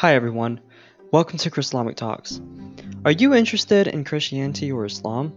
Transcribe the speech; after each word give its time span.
Hi 0.00 0.14
everyone, 0.14 0.62
welcome 1.12 1.36
to 1.40 1.50
Chrislamic 1.50 1.94
Talks. 1.94 2.40
Are 3.04 3.10
you 3.10 3.34
interested 3.34 3.86
in 3.86 4.02
Christianity 4.02 4.72
or 4.72 4.86
Islam? 4.86 5.34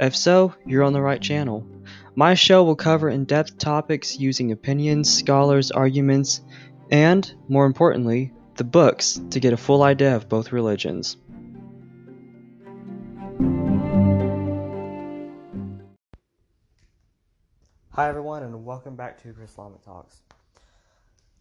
If 0.00 0.16
so, 0.16 0.52
you're 0.66 0.82
on 0.82 0.92
the 0.92 1.00
right 1.00 1.22
channel. 1.22 1.64
My 2.16 2.34
show 2.34 2.64
will 2.64 2.74
cover 2.74 3.08
in 3.08 3.24
depth 3.24 3.56
topics 3.58 4.18
using 4.18 4.50
opinions, 4.50 5.16
scholars, 5.16 5.70
arguments, 5.70 6.40
and, 6.90 7.32
more 7.46 7.66
importantly, 7.66 8.32
the 8.56 8.64
books 8.64 9.20
to 9.30 9.38
get 9.38 9.52
a 9.52 9.56
full 9.56 9.84
idea 9.84 10.16
of 10.16 10.28
both 10.28 10.50
religions. 10.50 11.16
Hi 17.92 18.08
everyone, 18.08 18.42
and 18.42 18.64
welcome 18.64 18.96
back 18.96 19.22
to 19.22 19.28
Chrislamic 19.28 19.84
Talks. 19.84 20.22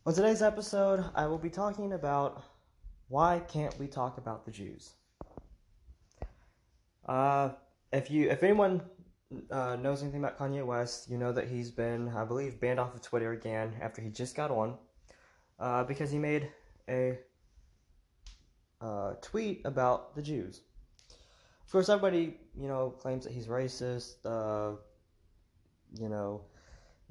On 0.05 0.13
today's 0.13 0.43
episode, 0.43 1.03
I 1.15 1.25
will 1.25 1.39
be 1.39 1.49
talking 1.49 1.93
about 1.93 2.43
why 3.09 3.41
can't 3.47 3.77
we 3.77 3.87
talk 3.87 4.17
about 4.17 4.45
the 4.45 4.51
Jews? 4.51 4.93
Uh, 7.05 7.49
if 7.91 8.09
you, 8.09 8.29
if 8.29 8.43
anyone 8.43 8.81
uh, 9.51 9.75
knows 9.75 10.01
anything 10.01 10.23
about 10.23 10.37
Kanye 10.37 10.65
West, 10.65 11.09
you 11.09 11.17
know 11.17 11.31
that 11.31 11.47
he's 11.47 11.71
been, 11.71 12.09
I 12.09 12.23
believe, 12.23 12.59
banned 12.59 12.79
off 12.79 12.95
of 12.95 13.01
Twitter 13.01 13.31
again 13.31 13.73
after 13.81 14.01
he 14.01 14.09
just 14.09 14.35
got 14.35 14.51
on, 14.51 14.77
uh, 15.59 15.83
because 15.83 16.11
he 16.11 16.17
made 16.17 16.49
a 16.87 17.17
uh, 18.79 19.13
tweet 19.21 19.61
about 19.65 20.15
the 20.15 20.21
Jews. 20.21 20.61
Of 21.65 21.71
course, 21.71 21.89
everybody, 21.89 22.37
you 22.59 22.67
know, 22.67 22.91
claims 22.91 23.25
that 23.25 23.33
he's 23.33 23.47
racist. 23.47 24.15
Uh, 24.25 24.77
you 25.97 26.09
know, 26.09 26.41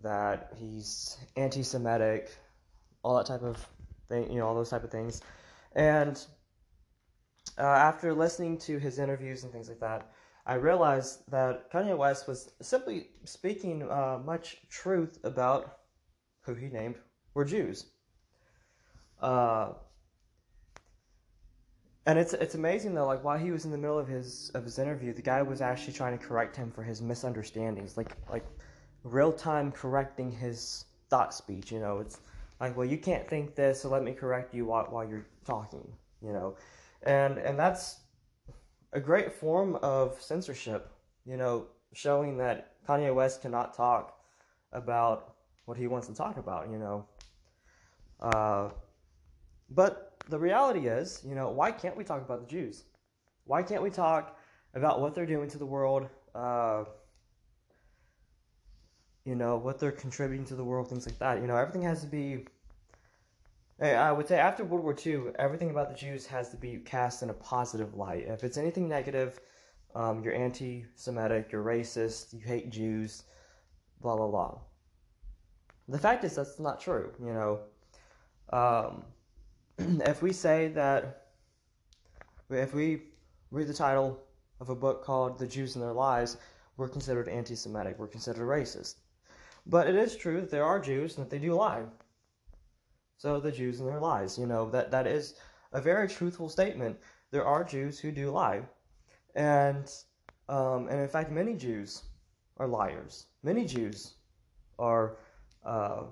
that 0.02 0.52
he's 0.56 1.16
anti-Semitic, 1.36 2.30
all 3.02 3.16
that 3.16 3.26
type 3.26 3.42
of 3.42 3.56
thing, 4.08 4.30
you 4.30 4.38
know, 4.38 4.46
all 4.46 4.54
those 4.54 4.70
type 4.70 4.84
of 4.84 4.90
things. 4.90 5.20
And 5.74 6.24
uh, 7.58 7.62
after 7.62 8.14
listening 8.14 8.58
to 8.58 8.78
his 8.78 8.98
interviews 8.98 9.44
and 9.44 9.52
things 9.52 9.68
like 9.68 9.80
that, 9.80 10.10
I 10.46 10.54
realized 10.54 11.30
that 11.30 11.70
Kanye 11.70 11.96
West 11.96 12.26
was 12.26 12.52
simply 12.62 13.08
speaking 13.24 13.82
uh, 13.82 14.18
much 14.24 14.56
truth 14.70 15.18
about 15.24 15.80
who 16.40 16.54
he 16.54 16.68
named 16.68 16.96
were 17.34 17.44
Jews. 17.44 17.90
Uh, 19.20 19.72
and 22.06 22.18
it's 22.18 22.32
it's 22.32 22.54
amazing 22.54 22.94
though, 22.94 23.06
like 23.06 23.22
while 23.22 23.36
he 23.36 23.50
was 23.50 23.66
in 23.66 23.70
the 23.70 23.76
middle 23.76 23.98
of 23.98 24.08
his 24.08 24.50
of 24.54 24.64
his 24.64 24.78
interview, 24.78 25.12
the 25.12 25.20
guy 25.20 25.42
was 25.42 25.60
actually 25.60 25.92
trying 25.92 26.16
to 26.16 26.24
correct 26.24 26.56
him 26.56 26.70
for 26.70 26.82
his 26.82 27.02
misunderstandings, 27.02 27.98
like 27.98 28.16
like 28.30 28.46
real 29.04 29.32
time 29.32 29.70
correcting 29.70 30.32
his 30.32 30.86
thought 31.10 31.34
speech. 31.34 31.70
You 31.70 31.80
know, 31.80 31.98
it's 31.98 32.20
like, 32.60 32.74
well, 32.74 32.86
you 32.86 32.96
can't 32.96 33.28
think 33.28 33.54
this, 33.54 33.82
so 33.82 33.90
let 33.90 34.02
me 34.02 34.12
correct 34.12 34.54
you 34.54 34.64
while, 34.64 34.86
while 34.88 35.06
you're 35.06 35.26
talking, 35.48 35.92
you 36.22 36.32
know. 36.32 36.56
And 37.02 37.38
and 37.38 37.58
that's 37.58 38.00
a 38.92 39.00
great 39.00 39.32
form 39.32 39.76
of 39.76 40.20
censorship, 40.20 40.90
you 41.26 41.36
know, 41.36 41.66
showing 41.92 42.38
that 42.38 42.74
Kanye 42.86 43.14
West 43.14 43.42
cannot 43.42 43.74
talk 43.74 44.20
about 44.72 45.34
what 45.64 45.76
he 45.76 45.86
wants 45.86 46.06
to 46.06 46.14
talk 46.14 46.36
about, 46.36 46.70
you 46.70 46.78
know. 46.78 47.06
Uh, 48.20 48.70
but 49.70 50.14
the 50.28 50.38
reality 50.38 50.88
is, 50.88 51.22
you 51.26 51.34
know, 51.34 51.50
why 51.50 51.70
can't 51.70 51.96
we 51.96 52.04
talk 52.04 52.22
about 52.22 52.40
the 52.40 52.46
Jews? 52.46 52.84
Why 53.44 53.62
can't 53.62 53.82
we 53.82 53.90
talk 53.90 54.38
about 54.74 55.00
what 55.00 55.14
they're 55.14 55.26
doing 55.26 55.48
to 55.50 55.58
the 55.58 55.66
world? 55.66 56.08
Uh, 56.34 56.84
you 59.24 59.34
know, 59.34 59.56
what 59.56 59.78
they're 59.78 59.92
contributing 59.92 60.46
to 60.46 60.54
the 60.54 60.64
world, 60.64 60.88
things 60.88 61.06
like 61.06 61.18
that. 61.18 61.40
You 61.40 61.46
know, 61.46 61.56
everything 61.56 61.82
has 61.82 62.00
to 62.00 62.06
be. 62.06 62.46
I 63.80 64.10
would 64.10 64.26
say 64.26 64.38
after 64.38 64.64
World 64.64 64.82
War 64.82 64.96
II, 65.06 65.32
everything 65.38 65.70
about 65.70 65.88
the 65.88 65.94
Jews 65.94 66.26
has 66.26 66.50
to 66.50 66.56
be 66.56 66.78
cast 66.78 67.22
in 67.22 67.30
a 67.30 67.34
positive 67.34 67.94
light. 67.94 68.24
If 68.26 68.42
it's 68.42 68.56
anything 68.56 68.88
negative, 68.88 69.38
um, 69.94 70.22
you're 70.22 70.34
anti 70.34 70.86
Semitic, 70.96 71.52
you're 71.52 71.62
racist, 71.62 72.32
you 72.32 72.40
hate 72.40 72.70
Jews, 72.70 73.24
blah, 74.00 74.16
blah, 74.16 74.26
blah. 74.28 74.58
The 75.86 75.98
fact 75.98 76.24
is, 76.24 76.34
that's 76.34 76.58
not 76.58 76.80
true. 76.80 77.12
You 77.20 77.32
know, 77.32 77.60
um, 78.52 79.04
if 80.02 80.22
we 80.22 80.32
say 80.32 80.68
that, 80.68 81.28
if 82.50 82.74
we 82.74 83.02
read 83.50 83.68
the 83.68 83.74
title 83.74 84.20
of 84.60 84.70
a 84.70 84.74
book 84.74 85.04
called 85.04 85.38
The 85.38 85.46
Jews 85.46 85.76
and 85.76 85.84
Their 85.84 85.92
Lies, 85.92 86.36
we're 86.76 86.88
considered 86.88 87.28
anti 87.28 87.54
Semitic, 87.54 87.96
we're 87.98 88.08
considered 88.08 88.44
racist. 88.44 88.96
But 89.66 89.86
it 89.86 89.94
is 89.94 90.16
true 90.16 90.40
that 90.40 90.50
there 90.50 90.64
are 90.64 90.80
Jews 90.80 91.16
and 91.16 91.24
that 91.24 91.30
they 91.30 91.38
do 91.38 91.54
lie. 91.54 91.84
So 93.18 93.40
the 93.40 93.52
Jews 93.52 93.80
and 93.80 93.88
their 93.88 94.00
lies, 94.00 94.38
you 94.38 94.46
know, 94.46 94.70
that, 94.70 94.90
that 94.92 95.06
is 95.06 95.34
a 95.72 95.80
very 95.80 96.08
truthful 96.08 96.48
statement. 96.48 96.96
There 97.32 97.44
are 97.44 97.64
Jews 97.64 97.98
who 97.98 98.12
do 98.12 98.30
lie. 98.30 98.62
And 99.34 99.90
um, 100.48 100.88
and 100.88 101.00
in 101.00 101.08
fact 101.08 101.30
many 101.30 101.54
Jews 101.54 102.02
are 102.56 102.66
liars. 102.66 103.26
Many 103.42 103.66
Jews 103.66 104.14
are 104.78 105.18
uh, 105.64 106.04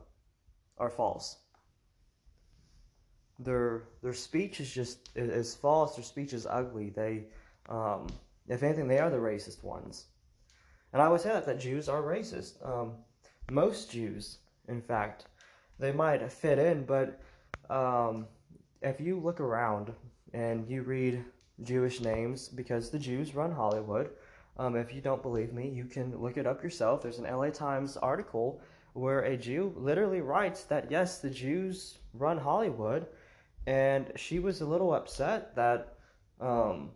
are 0.79 0.91
false. 0.91 1.39
Their 3.39 3.85
their 4.03 4.13
speech 4.13 4.61
is 4.61 4.71
just 4.71 5.11
is 5.15 5.55
false. 5.55 5.97
Their 5.97 6.05
speech 6.05 6.33
is 6.33 6.47
ugly. 6.47 6.91
They, 6.91 7.25
um, 7.69 8.09
if 8.49 8.63
anything, 8.63 8.89
they 8.89 8.99
are 8.99 9.11
the 9.11 9.17
racist 9.17 9.63
ones. 9.63 10.07
And 10.93 11.03
I 11.03 11.09
would 11.09 11.21
say 11.21 11.31
that 11.31 11.47
that 11.47 11.61
Jews 11.61 11.89
are 11.89 12.03
racist. 12.03 12.65
Um, 12.67 12.95
most 13.51 13.91
Jews, 13.91 14.39
in 14.69 14.81
fact, 14.81 15.27
they 15.79 15.93
might 15.93 16.31
fit 16.33 16.59
in, 16.59 16.85
but 16.85 17.21
um, 17.71 18.27
if 18.83 19.01
you 19.01 19.19
look 19.19 19.41
around 19.41 19.93
and 20.33 20.69
you 20.69 20.83
read 20.83 21.25
Jewish 21.63 22.01
names, 22.01 22.49
because 22.49 22.91
the 22.91 22.99
Jews 22.99 23.35
run 23.35 23.53
Hollywood, 23.53 24.11
um, 24.59 24.77
if 24.77 24.95
you 24.95 25.01
don't 25.01 25.23
believe 25.23 25.53
me, 25.53 25.69
you 25.69 25.85
can 25.85 26.17
look 26.19 26.37
it 26.37 26.47
up 26.47 26.63
yourself. 26.63 27.03
There's 27.03 27.19
an 27.19 27.25
LA 27.25 27.51
Times 27.51 27.97
article 27.97 28.61
where 28.95 29.21
a 29.21 29.37
Jew 29.37 29.75
literally 29.77 30.23
writes 30.23 30.65
that 30.65 30.91
yes, 30.91 31.19
the 31.19 31.29
Jews 31.29 31.99
run 32.15 32.39
Hollywood, 32.39 33.07
and 33.67 34.11
she 34.17 34.39
was 34.39 34.61
a 34.61 34.67
little 34.67 34.95
upset 34.95 35.55
that 35.57 35.95
um, 36.41 36.91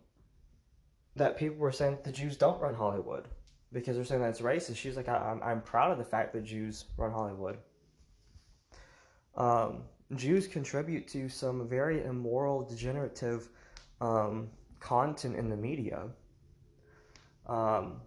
that 1.15 1.37
people 1.37 1.57
were 1.57 1.71
saying 1.71 1.99
the 2.03 2.11
Jews 2.11 2.37
don't 2.37 2.61
run 2.61 2.73
Hollywood 2.73 3.27
because 3.71 3.95
they're 3.95 4.05
saying 4.05 4.21
that 4.21 4.29
it's 4.29 4.41
racist. 4.41 4.77
She's 4.77 4.97
like, 4.97 5.07
I, 5.07 5.31
am 5.31 5.41
I'm 5.43 5.61
proud 5.61 5.91
of 5.91 5.97
the 5.97 6.03
fact 6.03 6.33
that 6.33 6.43
Jews 6.43 6.85
run 6.97 7.11
Hollywood. 7.11 7.57
Um, 9.35 9.83
Jews 10.15 10.47
contribute 10.47 11.07
to 11.09 11.29
some 11.29 11.67
very 11.67 12.03
immoral, 12.03 12.63
degenerative 12.63 13.49
um, 14.01 14.49
content 14.79 15.35
in 15.35 15.49
the 15.49 15.55
media. 15.55 16.09
Um, 17.47 18.01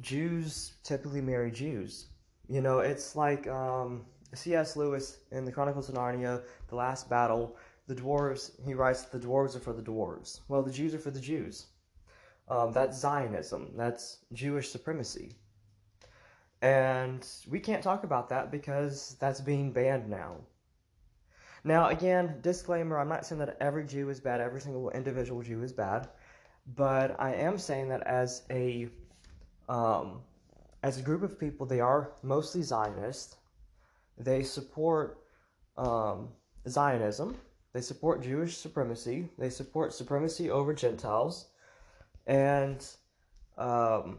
Jews 0.00 0.74
typically 0.82 1.20
marry 1.20 1.50
Jews. 1.50 2.06
You 2.48 2.60
know, 2.60 2.78
it's 2.80 3.16
like 3.16 3.46
um, 3.48 4.06
C.S. 4.34 4.76
Lewis 4.76 5.18
in 5.30 5.44
the 5.44 5.52
Chronicles 5.52 5.88
of 5.88 5.94
Narnia, 5.94 6.42
The 6.68 6.76
Last 6.76 7.08
Battle. 7.10 7.56
The 7.86 7.94
dwarves, 7.94 8.52
he 8.64 8.74
writes, 8.74 9.02
the 9.02 9.18
dwarves 9.18 9.56
are 9.56 9.60
for 9.60 9.72
the 9.72 9.82
dwarves. 9.82 10.40
Well, 10.48 10.62
the 10.62 10.70
Jews 10.70 10.94
are 10.94 10.98
for 10.98 11.10
the 11.10 11.20
Jews. 11.20 11.66
Um, 12.48 12.72
that's 12.72 12.98
Zionism. 12.98 13.72
That's 13.76 14.18
Jewish 14.32 14.70
supremacy. 14.70 15.36
And 16.62 17.26
we 17.48 17.58
can't 17.60 17.82
talk 17.82 18.04
about 18.04 18.28
that 18.28 18.50
because 18.50 19.16
that's 19.18 19.40
being 19.40 19.72
banned 19.72 20.08
now. 20.08 20.36
Now, 21.64 21.88
again, 21.88 22.38
disclaimer 22.42 22.98
I'm 22.98 23.08
not 23.08 23.26
saying 23.26 23.38
that 23.40 23.56
every 23.60 23.86
Jew 23.86 24.08
is 24.08 24.20
bad, 24.20 24.40
every 24.40 24.60
single 24.60 24.90
individual 24.90 25.42
Jew 25.42 25.62
is 25.62 25.72
bad, 25.72 26.08
but 26.74 27.18
I 27.18 27.34
am 27.34 27.58
saying 27.58 27.88
that 27.88 28.02
as 28.06 28.42
a 28.50 28.88
um, 29.68 30.20
as 30.82 30.98
a 30.98 31.02
group 31.02 31.22
of 31.22 31.38
people, 31.38 31.66
they 31.66 31.80
are 31.80 32.12
mostly 32.22 32.62
Zionist. 32.62 33.36
They 34.18 34.42
support 34.42 35.24
um, 35.76 36.28
Zionism. 36.68 37.36
They 37.72 37.82
support 37.82 38.22
Jewish 38.22 38.56
supremacy. 38.56 39.28
They 39.38 39.50
support 39.50 39.92
supremacy 39.92 40.50
over 40.50 40.74
Gentiles 40.74 41.50
and 42.26 42.86
um, 43.58 44.18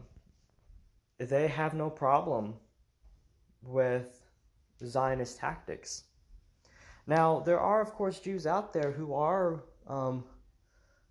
they 1.28 1.48
have 1.48 1.74
no 1.74 1.90
problem 1.90 2.54
with 3.62 4.20
Zionist 4.84 5.38
tactics. 5.38 6.04
Now, 7.06 7.40
there 7.40 7.60
are, 7.60 7.80
of 7.80 7.92
course, 7.92 8.20
Jews 8.20 8.46
out 8.46 8.72
there 8.72 8.92
who 8.92 9.14
are 9.14 9.64
um, 9.86 10.24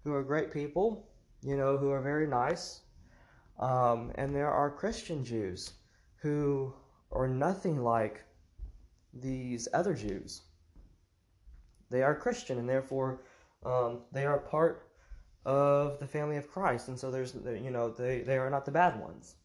who 0.04 0.14
are 0.14 0.24
great 0.24 0.52
people, 0.52 1.08
you 1.44 1.58
know, 1.58 1.78
who 1.78 1.92
are 1.92 2.02
very 2.02 2.26
nice, 2.26 2.82
um, 3.60 4.12
and 4.16 4.34
there 4.34 4.50
are 4.50 4.70
Christian 4.72 5.24
Jews 5.24 5.74
who 6.16 6.74
are 7.12 7.28
nothing 7.28 7.84
like 7.84 8.24
these 9.14 9.68
other 9.74 9.94
Jews. 9.94 10.42
They 11.90 12.04
are 12.04 12.16
Christian, 12.16 12.58
and 12.58 12.70
therefore 12.70 13.22
um, 13.66 14.00
they 14.12 14.26
are 14.26 14.40
part 14.40 14.88
of 15.46 16.00
the 16.00 16.08
family 16.08 16.38
of 16.38 16.50
Christ, 16.50 16.88
and 16.88 16.98
so 16.98 17.12
there's 17.12 17.36
you 17.62 17.72
know 17.72 17.90
they 17.90 18.22
they 18.22 18.38
are 18.38 18.50
not 18.50 18.66
the 18.66 18.72
bad 18.72 19.00
ones. 19.00 19.36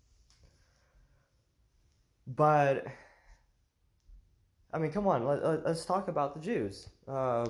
But 2.27 2.87
I 4.73 4.79
mean, 4.79 4.93
come 4.93 5.07
on, 5.07 5.25
let, 5.27 5.41
us 5.43 5.85
talk 5.87 6.09
about 6.09 6.35
the 6.35 6.41
Jews. 6.41 6.89
Uh, 7.09 7.47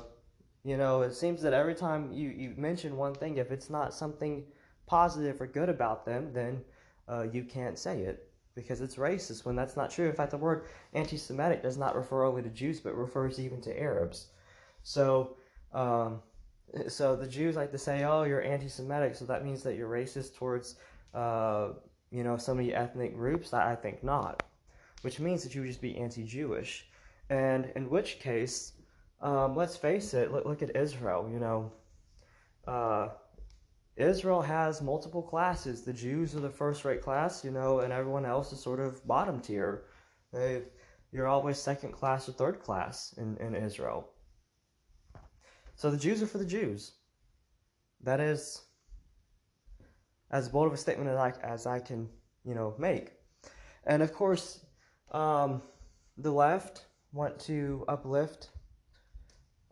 You 0.64 0.76
know, 0.76 1.02
it 1.02 1.14
seems 1.14 1.43
that 1.43 1.52
every 1.52 1.76
time 1.76 2.12
you, 2.12 2.28
you 2.31 2.55
mention 2.56 2.96
one 2.96 3.14
thing, 3.14 3.37
if 3.38 3.52
it's 3.52 3.70
not 3.70 3.94
something 3.94 4.44
positive 4.87 5.40
or 5.40 5.46
good 5.46 5.69
about 5.69 6.05
them, 6.05 6.32
then 6.32 6.64
uh, 7.08 7.23
you 7.32 7.44
can't 7.44 7.78
say 7.78 8.02
it 8.02 8.32
because 8.56 8.81
it's 8.81 8.96
racist 8.96 9.44
when 9.44 9.55
that's 9.55 9.76
not 9.76 9.90
true. 9.90 10.08
In 10.08 10.14
fact, 10.14 10.32
the 10.32 10.38
word 10.38 10.67
anti 10.93 11.17
Semitic 11.17 11.62
does 11.62 11.76
not 11.76 11.94
refer 11.94 12.25
only 12.25 12.43
to 12.43 12.49
Jews, 12.50 12.81
but 12.81 12.96
refers 12.96 13.38
even 13.38 13.61
to 13.62 13.81
Arabs. 13.81 14.28
So, 14.82 15.37
um, 15.73 16.20
so 16.88 17.14
the 17.14 17.28
Jews 17.28 17.55
like 17.55 17.70
to 17.70 17.78
say, 17.78 18.02
oh, 18.05 18.25
you're 18.25 18.43
anti 18.43 18.69
Semitic, 18.69 19.14
so 19.14 19.25
that 19.26 19.44
means 19.44 19.62
that 19.62 19.76
you're 19.76 19.88
racist 19.88 20.34
towards, 20.34 20.76
uh, 21.14 21.75
you 22.11 22.25
know, 22.25 22.37
some 22.37 22.58
of 22.58 22.64
the 22.64 22.75
ethnic 22.75 23.14
groups. 23.14 23.52
I 23.52 23.76
think 23.76 24.02
not, 24.02 24.43
which 25.06 25.20
means 25.20 25.44
that 25.44 25.54
you 25.54 25.60
would 25.60 25.68
just 25.68 25.80
be 25.80 25.96
anti 25.98 26.24
Jewish. 26.24 26.88
And 27.30 27.70
in 27.76 27.88
which 27.88 28.18
case, 28.18 28.72
um, 29.20 29.54
let's 29.54 29.76
face 29.76 30.14
it, 30.14 30.32
look, 30.32 30.44
look 30.46 30.62
at 30.62 30.74
Israel, 30.74 31.30
you 31.32 31.38
know. 31.38 31.70
Uh, 32.66 33.10
Israel 33.94 34.42
has 34.42 34.82
multiple 34.82 35.22
classes. 35.22 35.82
The 35.82 35.92
Jews 35.92 36.34
are 36.34 36.40
the 36.40 36.50
first 36.50 36.84
rate 36.84 37.02
class, 37.02 37.44
you 37.44 37.52
know, 37.52 37.78
and 37.78 37.92
everyone 37.92 38.26
else 38.26 38.52
is 38.52 38.58
sort 38.60 38.80
of 38.80 39.06
bottom 39.06 39.38
tier. 39.38 39.84
They, 40.32 40.62
you're 41.12 41.28
always 41.28 41.56
second 41.56 41.92
class 41.92 42.28
or 42.28 42.32
third 42.32 42.58
class 42.58 43.14
in, 43.16 43.36
in 43.36 43.54
Israel. 43.54 44.10
So 45.76 45.88
the 45.88 45.98
Jews 45.98 46.20
are 46.20 46.26
for 46.26 46.38
the 46.38 46.44
Jews. 46.44 46.94
That 48.02 48.18
is 48.18 48.62
as 50.32 50.48
bold 50.48 50.66
of 50.66 50.72
a 50.72 50.76
statement 50.76 51.10
as 51.10 51.16
I, 51.16 51.32
as 51.44 51.64
I 51.64 51.78
can, 51.78 52.08
you 52.44 52.56
know, 52.56 52.74
make. 52.76 53.12
And 53.84 54.02
of 54.02 54.12
course, 54.12 54.65
um, 55.12 55.62
the 56.18 56.30
left 56.30 56.86
want 57.12 57.38
to 57.40 57.84
uplift 57.88 58.50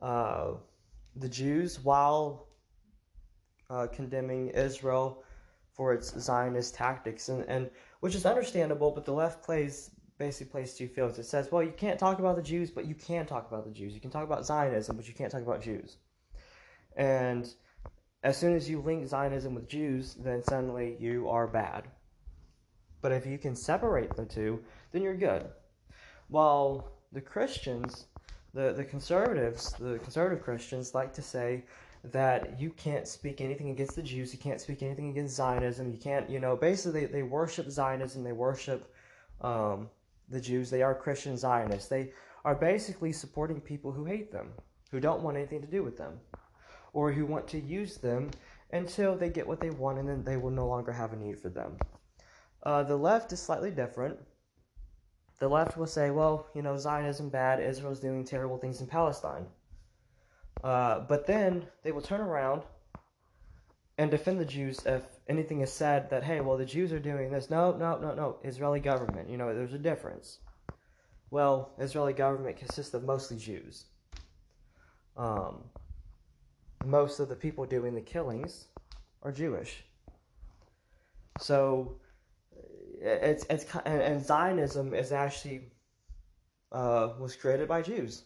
uh, 0.01 0.53
the 1.17 1.29
Jews 1.29 1.81
while 1.81 2.49
uh, 3.71 3.87
condemning 3.87 4.49
Israel 4.51 5.23
for 5.73 5.93
its 5.93 6.19
Zionist 6.21 6.75
tactics, 6.75 7.29
and, 7.29 7.45
and 7.49 7.71
which 8.01 8.15
is 8.15 8.27
understandable. 8.27 8.91
But 8.91 9.05
the 9.05 9.13
left 9.13 9.45
plays 9.45 9.91
basically 10.19 10.51
plays 10.51 10.75
two 10.75 10.89
fields. 10.89 11.19
It 11.19 11.27
says, 11.27 11.51
well, 11.51 11.63
you 11.63 11.73
can't 11.77 11.99
talk 11.99 12.19
about 12.21 12.37
the 12.37 12.43
Jews, 12.43 12.71
but 12.71 12.87
you 12.87 12.95
can 12.95 13.27
talk 13.27 13.49
about 13.49 13.65
the 13.65 13.73
Jews. 13.73 13.95
You 13.95 14.01
can 14.01 14.11
talk 14.11 14.25
about 14.25 14.47
Zionism, 14.47 14.97
but 14.97 15.09
you 15.09 15.15
can't 15.15 15.31
talk 15.31 15.43
about 15.43 15.61
Jews. 15.63 15.97
And 16.97 17.53
as 18.23 18.37
soon 18.37 18.55
as 18.55 18.71
you 18.71 18.81
link 18.81 19.07
Zionism 19.07 19.55
with 19.55 19.69
Jews, 19.69 20.15
then 20.15 20.43
suddenly 20.43 20.97
you 21.01 21.29
are 21.29 21.47
bad. 21.47 21.89
But 23.05 23.13
if 23.13 23.27
you 23.27 23.37
can 23.37 23.55
separate 23.55 24.17
the 24.17 24.25
two, 24.25 24.61
then 24.91 25.03
you're 25.03 25.15
good. 25.15 25.47
While 26.29 26.89
the 27.13 27.21
Christians, 27.21 28.07
the, 28.55 28.73
the 28.73 28.83
conservatives, 28.83 29.75
the 29.79 29.99
conservative 29.99 30.43
Christians 30.43 30.95
like 30.95 31.13
to 31.13 31.21
say 31.21 31.65
that 32.05 32.59
you 32.59 32.71
can't 32.71 33.07
speak 33.07 33.43
anything 33.43 33.69
against 33.69 33.95
the 33.95 34.03
Jews, 34.03 34.33
you 34.33 34.39
can't 34.39 34.59
speak 34.59 34.83
anything 34.83 35.11
against 35.11 35.37
Zionism, 35.37 35.93
you 35.93 35.99
can't, 35.99 36.31
you 36.31 36.41
know, 36.41 36.57
basically 36.57 37.05
they, 37.05 37.13
they 37.13 37.23
worship 37.23 37.71
Zionism, 37.71 38.25
they 38.25 38.33
worship 38.33 38.91
um, 39.43 39.91
the 40.31 40.41
Jews, 40.41 40.71
they 40.71 40.81
are 40.81 40.95
Christian 40.95 41.37
Zionists. 41.37 41.91
They 41.91 42.11
are 42.47 42.55
basically 42.55 43.13
supporting 43.13 43.61
people 43.61 43.93
who 43.93 44.07
hate 44.07 44.33
them, 44.33 44.49
who 44.91 44.99
don't 44.99 45.21
want 45.21 45.37
anything 45.37 45.61
to 45.61 45.67
do 45.67 45.83
with 45.83 45.99
them, 45.99 46.15
or 46.95 47.13
who 47.13 47.27
want 47.27 47.47
to 47.49 47.61
use 47.61 47.99
them 47.99 48.31
until 48.73 49.15
they 49.15 49.29
get 49.29 49.47
what 49.47 49.61
they 49.61 49.69
want 49.69 49.99
and 49.99 50.09
then 50.09 50.25
they 50.25 50.39
will 50.39 50.51
no 50.51 50.67
longer 50.67 50.91
have 50.91 51.13
a 51.13 51.17
need 51.17 51.39
for 51.39 51.51
them. 51.51 51.77
Uh, 52.65 52.83
the 52.83 52.97
left 52.97 53.33
is 53.33 53.41
slightly 53.41 53.71
different. 53.71 54.19
The 55.39 55.49
left 55.49 55.77
will 55.77 55.87
say, 55.87 56.11
well, 56.11 56.49
you 56.55 56.63
know, 56.63 56.77
Zionism 56.77 57.29
bad, 57.29 57.61
Israel's 57.61 58.01
doing 58.01 58.25
terrible 58.25 58.57
things 58.57 58.81
in 58.81 58.87
Palestine. 58.87 59.47
Uh, 60.63 61.01
but 61.01 61.27
then 61.27 61.67
they 61.83 61.93
will 61.93 62.01
turn 62.01 62.21
around 62.21 62.63
and 63.99 64.11
defend 64.11 64.41
the 64.41 64.45
Jews 64.45 64.81
if 64.87 65.03
anything 65.29 65.61
is 65.61 65.73
said 65.73 66.09
that, 66.11 66.25
hey, 66.25 66.41
well, 66.41 66.57
the 66.57 66.65
Jews 66.65 66.93
are 66.93 66.99
doing 66.99 67.31
this. 67.31 67.51
No, 67.51 67.73
no, 67.73 67.99
no, 67.99 68.15
no. 68.15 68.39
Israeli 68.43 68.81
government. 68.81 69.29
You 69.29 69.37
know, 69.37 69.55
there's 69.55 69.75
a 69.75 69.79
difference. 69.79 70.39
Well, 71.31 71.73
Israeli 71.79 72.13
government 72.13 72.57
consists 72.57 72.95
of 72.95 73.05
mostly 73.05 73.37
Jews. 73.37 73.85
Um, 75.17 75.65
most 76.85 77.21
of 77.21 77.29
the 77.29 77.37
people 77.37 77.67
doing 77.67 77.95
the 77.95 78.01
killings 78.01 78.67
are 79.23 79.33
Jewish. 79.33 79.85
So 81.41 81.97
it's 83.05 83.45
it's 83.51 83.67
and, 83.85 84.01
and 84.01 84.25
Zionism 84.25 84.95
is 84.95 85.13
actually 85.13 85.73
uh, 86.73 87.11
was 87.19 87.37
created 87.37 87.69
by 87.69 87.83
Jews. 87.83 88.25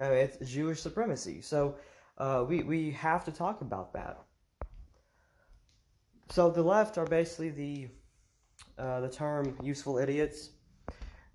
I 0.00 0.08
mean, 0.08 0.18
it's 0.18 0.50
Jewish 0.50 0.80
supremacy. 0.80 1.40
So 1.40 1.76
uh, 2.18 2.44
we 2.48 2.62
we 2.62 2.92
have 2.92 3.24
to 3.24 3.32
talk 3.32 3.60
about 3.60 3.92
that. 3.94 4.18
So 6.30 6.50
the 6.50 6.62
left 6.62 6.98
are 6.98 7.06
basically 7.06 7.50
the 7.50 7.88
uh, 8.78 9.00
the 9.00 9.08
term 9.08 9.56
useful 9.62 9.98
idiots. 9.98 10.50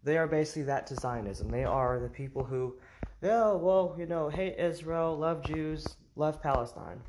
They 0.04 0.18
are 0.18 0.28
basically 0.28 0.64
that 0.64 0.88
to 0.88 0.96
Zionism. 0.96 1.50
They 1.50 1.64
are 1.64 2.00
the 2.00 2.10
people 2.10 2.44
who, 2.44 2.76
yeah, 3.22 3.54
well, 3.54 3.96
you 3.98 4.06
know, 4.06 4.28
hate 4.28 4.56
Israel, 4.60 5.18
love 5.18 5.42
Jews, 5.46 5.88
love 6.18 6.42
Palestine, 6.42 7.00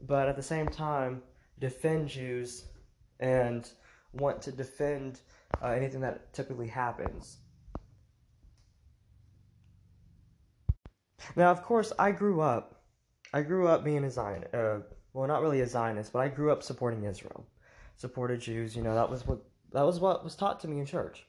but 0.00 0.28
at 0.28 0.36
the 0.36 0.42
same 0.42 0.66
time 0.66 1.22
defend 1.58 2.08
Jews 2.08 2.64
and 3.20 3.70
want 4.12 4.42
to 4.42 4.52
defend 4.52 5.20
uh, 5.62 5.68
anything 5.68 6.00
that 6.00 6.32
typically 6.32 6.68
happens. 6.68 7.38
Now, 11.36 11.50
of 11.50 11.62
course, 11.62 11.92
I 11.98 12.10
grew 12.10 12.40
up. 12.40 12.82
I 13.32 13.42
grew 13.42 13.68
up 13.68 13.84
being 13.84 14.04
a 14.04 14.10
Zionist. 14.10 14.54
Uh, 14.54 14.80
well, 15.12 15.28
not 15.28 15.42
really 15.42 15.60
a 15.60 15.66
Zionist, 15.66 16.12
but 16.12 16.20
I 16.20 16.28
grew 16.28 16.50
up 16.50 16.62
supporting 16.62 17.04
Israel, 17.04 17.46
supported 17.96 18.40
Jews. 18.40 18.76
You 18.76 18.82
know, 18.82 18.94
that 18.94 19.10
was 19.10 19.26
what 19.26 19.44
that 19.72 19.82
was 19.82 20.00
what 20.00 20.24
was 20.24 20.34
taught 20.34 20.60
to 20.60 20.68
me 20.68 20.80
in 20.80 20.86
church. 20.86 21.24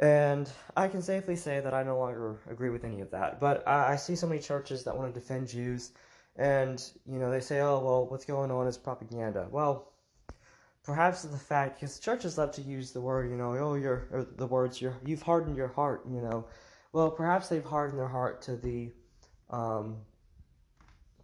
And 0.00 0.48
I 0.76 0.86
can 0.86 1.02
safely 1.02 1.34
say 1.34 1.60
that 1.60 1.74
I 1.74 1.82
no 1.82 1.98
longer 1.98 2.38
agree 2.48 2.70
with 2.70 2.84
any 2.84 3.00
of 3.00 3.10
that. 3.10 3.40
But 3.40 3.66
I, 3.66 3.94
I 3.94 3.96
see 3.96 4.14
so 4.14 4.28
many 4.28 4.40
churches 4.40 4.84
that 4.84 4.96
want 4.96 5.12
to 5.12 5.20
defend 5.20 5.48
Jews, 5.48 5.92
and 6.36 6.82
you 7.04 7.18
know 7.18 7.30
they 7.30 7.40
say, 7.40 7.60
"Oh, 7.60 7.80
well, 7.80 8.06
what's 8.06 8.24
going 8.24 8.50
on 8.50 8.66
is 8.66 8.78
propaganda." 8.78 9.48
Well, 9.50 9.92
perhaps 10.88 11.20
the 11.20 11.36
fact 11.36 11.78
because 11.78 11.98
churches 11.98 12.38
love 12.38 12.50
to 12.50 12.62
use 12.62 12.92
the 12.92 13.00
word, 13.00 13.30
you 13.30 13.36
know, 13.36 13.54
"Oh, 13.58 13.74
you're," 13.74 14.26
the 14.36 14.46
words, 14.46 14.80
"you're," 14.80 14.96
you've 15.04 15.20
hardened 15.20 15.54
your 15.54 15.68
heart, 15.68 16.02
you 16.08 16.22
know. 16.22 16.46
Well, 16.94 17.10
perhaps 17.10 17.50
they've 17.50 17.62
hardened 17.62 17.98
their 17.98 18.08
heart 18.08 18.40
to 18.42 18.56
the 18.56 18.90
um, 19.50 19.98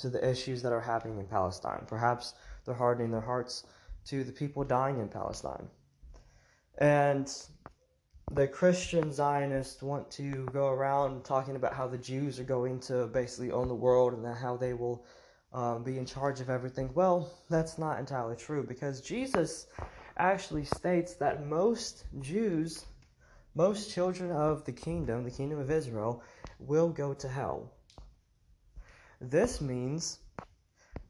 to 0.00 0.10
the 0.10 0.22
issues 0.22 0.60
that 0.60 0.72
are 0.74 0.82
happening 0.82 1.18
in 1.18 1.26
Palestine. 1.26 1.84
Perhaps 1.86 2.34
they're 2.66 2.74
hardening 2.74 3.10
their 3.10 3.22
hearts 3.22 3.64
to 4.04 4.22
the 4.22 4.32
people 4.32 4.64
dying 4.64 4.98
in 4.98 5.08
Palestine. 5.08 5.66
And 6.76 7.26
the 8.32 8.46
Christian 8.46 9.12
Zionists 9.12 9.82
want 9.82 10.10
to 10.10 10.44
go 10.52 10.68
around 10.68 11.24
talking 11.24 11.56
about 11.56 11.72
how 11.72 11.86
the 11.88 11.96
Jews 11.96 12.38
are 12.38 12.44
going 12.56 12.80
to 12.80 13.06
basically 13.06 13.50
own 13.50 13.68
the 13.68 13.74
world 13.74 14.12
and 14.12 14.26
how 14.36 14.58
they 14.58 14.74
will 14.74 15.06
um, 15.54 15.84
be 15.84 15.96
in 15.98 16.04
charge 16.04 16.40
of 16.40 16.50
everything. 16.50 16.90
Well, 16.94 17.30
that's 17.48 17.78
not 17.78 18.00
entirely 18.00 18.36
true 18.36 18.64
because 18.64 19.00
Jesus 19.00 19.68
actually 20.18 20.64
states 20.64 21.14
that 21.14 21.46
most 21.46 22.04
Jews, 22.20 22.86
most 23.54 23.92
children 23.92 24.32
of 24.32 24.64
the 24.64 24.72
kingdom, 24.72 25.24
the 25.24 25.30
kingdom 25.30 25.60
of 25.60 25.70
Israel, 25.70 26.22
will 26.58 26.88
go 26.88 27.14
to 27.14 27.28
hell. 27.28 27.72
This 29.20 29.60
means 29.60 30.18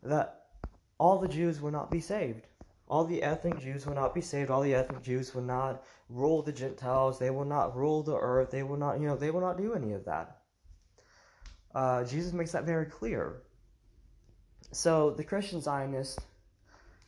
that 0.02 0.42
all 0.98 1.18
the 1.18 1.28
Jews 1.28 1.60
will 1.60 1.72
not 1.72 1.90
be 1.90 2.00
saved. 2.00 2.46
All 2.86 3.04
the 3.04 3.22
ethnic 3.22 3.60
Jews 3.60 3.86
will 3.86 3.94
not 3.94 4.14
be 4.14 4.20
saved. 4.20 4.50
All 4.50 4.60
the 4.60 4.74
ethnic 4.74 5.02
Jews 5.02 5.34
will 5.34 5.42
not 5.42 5.82
rule 6.10 6.42
the 6.42 6.52
Gentiles. 6.52 7.18
They 7.18 7.30
will 7.30 7.46
not 7.46 7.74
rule 7.74 8.02
the 8.02 8.16
earth. 8.16 8.50
They 8.50 8.62
will 8.62 8.76
not, 8.76 9.00
you 9.00 9.08
know, 9.08 9.16
they 9.16 9.30
will 9.30 9.40
not 9.40 9.56
do 9.56 9.72
any 9.72 9.94
of 9.94 10.04
that. 10.04 10.36
Uh, 11.74 12.04
Jesus 12.04 12.34
makes 12.34 12.52
that 12.52 12.64
very 12.64 12.84
clear. 12.84 13.42
So 14.74 15.10
the 15.10 15.22
Christian 15.22 15.60
Zionists 15.60 16.18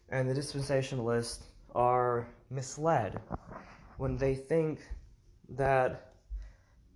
and 0.08 0.30
the 0.30 0.34
dispensationalists 0.34 1.40
are 1.74 2.28
misled 2.48 3.20
when 3.96 4.16
they 4.16 4.36
think 4.36 4.78
that 5.48 6.12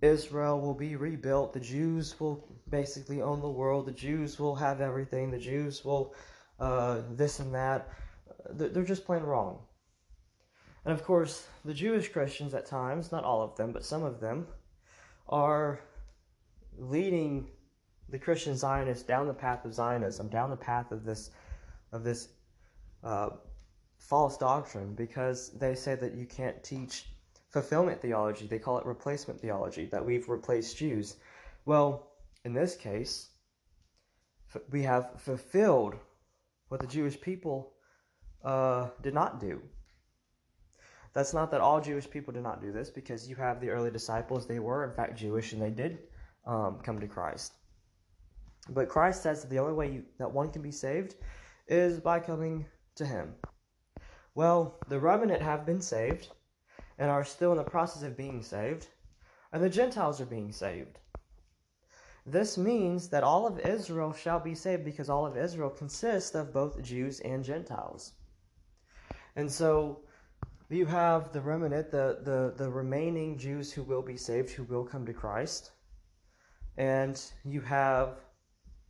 Israel 0.01 0.61
will 0.61 0.73
be 0.73 0.95
rebuilt. 0.95 1.51
The 1.51 1.59
Jews 1.59 2.17
will 2.21 2.47
basically 2.69 3.21
own 3.21 3.41
the 3.41 3.49
world. 3.49 3.85
The 3.85 3.91
Jews 3.91 4.39
will 4.39 4.55
have 4.55 4.79
everything. 4.79 5.29
The 5.29 5.37
Jews 5.37 5.83
will 5.83 6.15
uh, 6.57 7.01
this 7.11 7.39
and 7.39 7.53
that. 7.53 7.89
They're 8.51 8.83
just 8.83 9.05
plain 9.05 9.23
wrong. 9.23 9.59
And 10.85 10.93
of 10.93 11.03
course, 11.03 11.47
the 11.65 11.73
Jewish 11.73 12.07
Christians 12.07 12.53
at 12.53 12.65
times, 12.65 13.11
not 13.11 13.25
all 13.25 13.41
of 13.41 13.57
them, 13.57 13.73
but 13.73 13.83
some 13.83 14.03
of 14.03 14.21
them, 14.21 14.47
are 15.27 15.81
leading 16.77 17.49
the 18.11 18.19
Christian 18.19 18.55
Zionists 18.55 19.03
down 19.03 19.27
the 19.27 19.33
path 19.33 19.65
of 19.65 19.73
Zionism, 19.73 20.27
down 20.27 20.49
the 20.49 20.57
path 20.57 20.91
of 20.91 21.05
this, 21.05 21.31
of 21.91 22.03
this 22.03 22.29
uh, 23.03 23.29
false 23.97 24.37
doctrine, 24.37 24.93
because 24.93 25.51
they 25.57 25.75
say 25.75 25.95
that 25.95 26.13
you 26.13 26.25
can't 26.25 26.61
teach 26.63 27.05
fulfillment 27.49 28.01
theology. 28.01 28.47
They 28.47 28.59
call 28.59 28.77
it 28.77 28.85
replacement 28.85 29.39
theology, 29.39 29.85
that 29.85 30.05
we've 30.05 30.27
replaced 30.27 30.77
Jews. 30.77 31.15
Well, 31.65 32.11
in 32.43 32.53
this 32.53 32.75
case, 32.75 33.29
we 34.71 34.83
have 34.83 35.11
fulfilled 35.17 35.95
what 36.67 36.81
the 36.81 36.87
Jewish 36.87 37.19
people 37.19 37.73
uh, 38.43 38.89
did 39.01 39.13
not 39.13 39.39
do. 39.39 39.61
That's 41.13 41.33
not 41.33 41.51
that 41.51 41.61
all 41.61 41.81
Jewish 41.81 42.09
people 42.09 42.33
did 42.33 42.43
not 42.43 42.61
do 42.61 42.71
this, 42.71 42.89
because 42.89 43.29
you 43.29 43.35
have 43.35 43.61
the 43.61 43.69
early 43.69 43.91
disciples, 43.91 44.47
they 44.47 44.59
were 44.59 44.83
in 44.85 44.91
fact 44.91 45.17
Jewish 45.17 45.53
and 45.53 45.61
they 45.61 45.69
did 45.69 45.99
um, 46.45 46.79
come 46.83 46.99
to 46.99 47.07
Christ. 47.07 47.53
But 48.69 48.89
Christ 48.89 49.23
says 49.23 49.41
that 49.41 49.49
the 49.49 49.59
only 49.59 49.73
way 49.73 49.91
you, 49.91 50.03
that 50.19 50.31
one 50.31 50.51
can 50.51 50.61
be 50.61 50.71
saved 50.71 51.15
is 51.67 51.99
by 51.99 52.19
coming 52.19 52.65
to 52.95 53.05
Him. 53.05 53.33
Well, 54.35 54.77
the 54.87 54.99
remnant 54.99 55.41
have 55.41 55.65
been 55.65 55.81
saved 55.81 56.29
and 56.97 57.09
are 57.09 57.23
still 57.23 57.51
in 57.51 57.57
the 57.57 57.63
process 57.63 58.03
of 58.03 58.15
being 58.15 58.43
saved, 58.43 58.87
and 59.51 59.63
the 59.63 59.69
Gentiles 59.69 60.21
are 60.21 60.25
being 60.25 60.51
saved. 60.51 60.99
This 62.25 62.57
means 62.57 63.09
that 63.09 63.23
all 63.23 63.47
of 63.47 63.59
Israel 63.59 64.13
shall 64.13 64.39
be 64.39 64.53
saved 64.53 64.85
because 64.85 65.09
all 65.09 65.25
of 65.25 65.35
Israel 65.35 65.69
consists 65.69 66.35
of 66.35 66.53
both 66.53 66.81
Jews 66.83 67.19
and 67.21 67.43
Gentiles. 67.43 68.13
And 69.35 69.51
so 69.51 70.03
you 70.69 70.85
have 70.85 71.33
the 71.33 71.41
remnant, 71.41 71.91
the, 71.91 72.19
the, 72.23 72.53
the 72.55 72.69
remaining 72.69 73.37
Jews 73.37 73.71
who 73.71 73.83
will 73.83 74.03
be 74.03 74.17
saved, 74.17 74.51
who 74.51 74.63
will 74.63 74.85
come 74.85 75.05
to 75.05 75.13
Christ. 75.13 75.71
And 76.77 77.21
you 77.43 77.61
have 77.61 78.19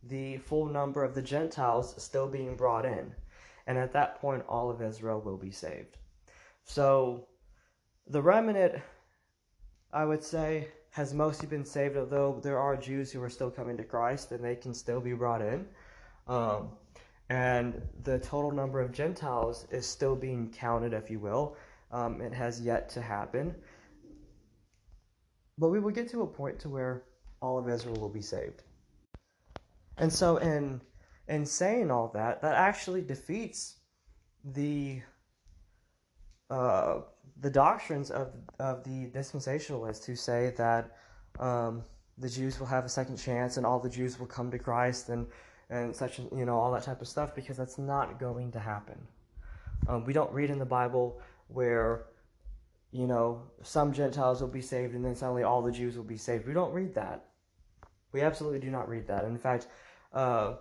the 0.04 0.38
full 0.38 0.66
number 0.66 1.04
of 1.04 1.14
the 1.14 1.22
Gentiles 1.22 1.94
still 2.02 2.26
being 2.26 2.56
brought 2.56 2.84
in. 2.84 3.14
And 3.66 3.78
at 3.78 3.92
that 3.92 4.20
point, 4.20 4.44
all 4.48 4.70
of 4.70 4.82
Israel 4.82 5.20
will 5.20 5.36
be 5.36 5.50
saved. 5.50 5.98
So 6.64 7.26
the 8.06 8.20
remnant, 8.20 8.74
I 9.92 10.04
would 10.04 10.22
say, 10.22 10.68
has 10.90 11.14
mostly 11.14 11.48
been 11.48 11.64
saved, 11.64 11.96
although 11.96 12.40
there 12.42 12.58
are 12.58 12.76
Jews 12.76 13.10
who 13.12 13.22
are 13.22 13.30
still 13.30 13.50
coming 13.50 13.76
to 13.76 13.84
Christ 13.84 14.32
and 14.32 14.44
they 14.44 14.56
can 14.56 14.74
still 14.74 15.00
be 15.00 15.12
brought 15.12 15.40
in. 15.40 15.66
Um, 16.26 16.70
and 17.30 17.80
the 18.02 18.18
total 18.18 18.50
number 18.50 18.80
of 18.80 18.92
Gentiles 18.92 19.66
is 19.70 19.86
still 19.86 20.14
being 20.14 20.50
counted, 20.50 20.92
if 20.92 21.10
you 21.10 21.18
will. 21.18 21.56
Um, 21.90 22.20
it 22.20 22.34
has 22.34 22.60
yet 22.60 22.88
to 22.90 23.00
happen. 23.00 23.54
But 25.56 25.68
we 25.68 25.80
will 25.80 25.90
get 25.92 26.10
to 26.10 26.22
a 26.22 26.26
point 26.26 26.58
to 26.60 26.68
where 26.68 27.04
all 27.40 27.58
of 27.58 27.68
Israel 27.68 27.96
will 27.96 28.08
be 28.08 28.22
saved. 28.22 28.62
And 30.02 30.12
so 30.12 30.38
in 30.38 30.80
in 31.28 31.46
saying 31.46 31.92
all 31.92 32.08
that, 32.08 32.42
that 32.42 32.56
actually 32.56 33.02
defeats 33.02 33.76
the 34.44 35.00
uh, 36.50 37.02
the 37.40 37.48
doctrines 37.48 38.10
of 38.10 38.32
of 38.58 38.82
the 38.82 39.06
dispensationalists 39.16 40.04
who 40.04 40.16
say 40.16 40.52
that 40.56 40.96
um, 41.38 41.84
the 42.18 42.28
Jews 42.28 42.58
will 42.58 42.66
have 42.66 42.84
a 42.84 42.88
second 42.88 43.16
chance 43.16 43.58
and 43.58 43.64
all 43.64 43.78
the 43.78 43.88
Jews 43.88 44.18
will 44.18 44.26
come 44.26 44.50
to 44.50 44.58
Christ 44.58 45.08
and 45.08 45.28
and 45.70 45.94
such 45.94 46.18
you 46.18 46.46
know 46.46 46.58
all 46.58 46.72
that 46.72 46.82
type 46.82 47.00
of 47.00 47.06
stuff 47.06 47.32
because 47.36 47.56
that's 47.56 47.78
not 47.78 48.18
going 48.18 48.50
to 48.50 48.58
happen. 48.58 48.98
Um, 49.86 50.04
we 50.04 50.12
don't 50.12 50.32
read 50.32 50.50
in 50.50 50.58
the 50.58 50.72
Bible 50.80 51.20
where 51.46 52.06
you 52.90 53.06
know 53.06 53.40
some 53.62 53.92
Gentiles 53.92 54.40
will 54.40 54.48
be 54.60 54.62
saved 54.62 54.96
and 54.96 55.04
then 55.04 55.14
suddenly 55.14 55.44
all 55.44 55.62
the 55.62 55.70
Jews 55.70 55.96
will 55.96 56.10
be 56.16 56.16
saved. 56.16 56.48
We 56.48 56.54
don't 56.54 56.72
read 56.72 56.92
that. 56.96 57.26
We 58.10 58.20
absolutely 58.20 58.58
do 58.58 58.70
not 58.70 58.88
read 58.88 59.06
that. 59.06 59.24
In 59.24 59.38
fact, 59.38 59.68
uh, 60.12 60.54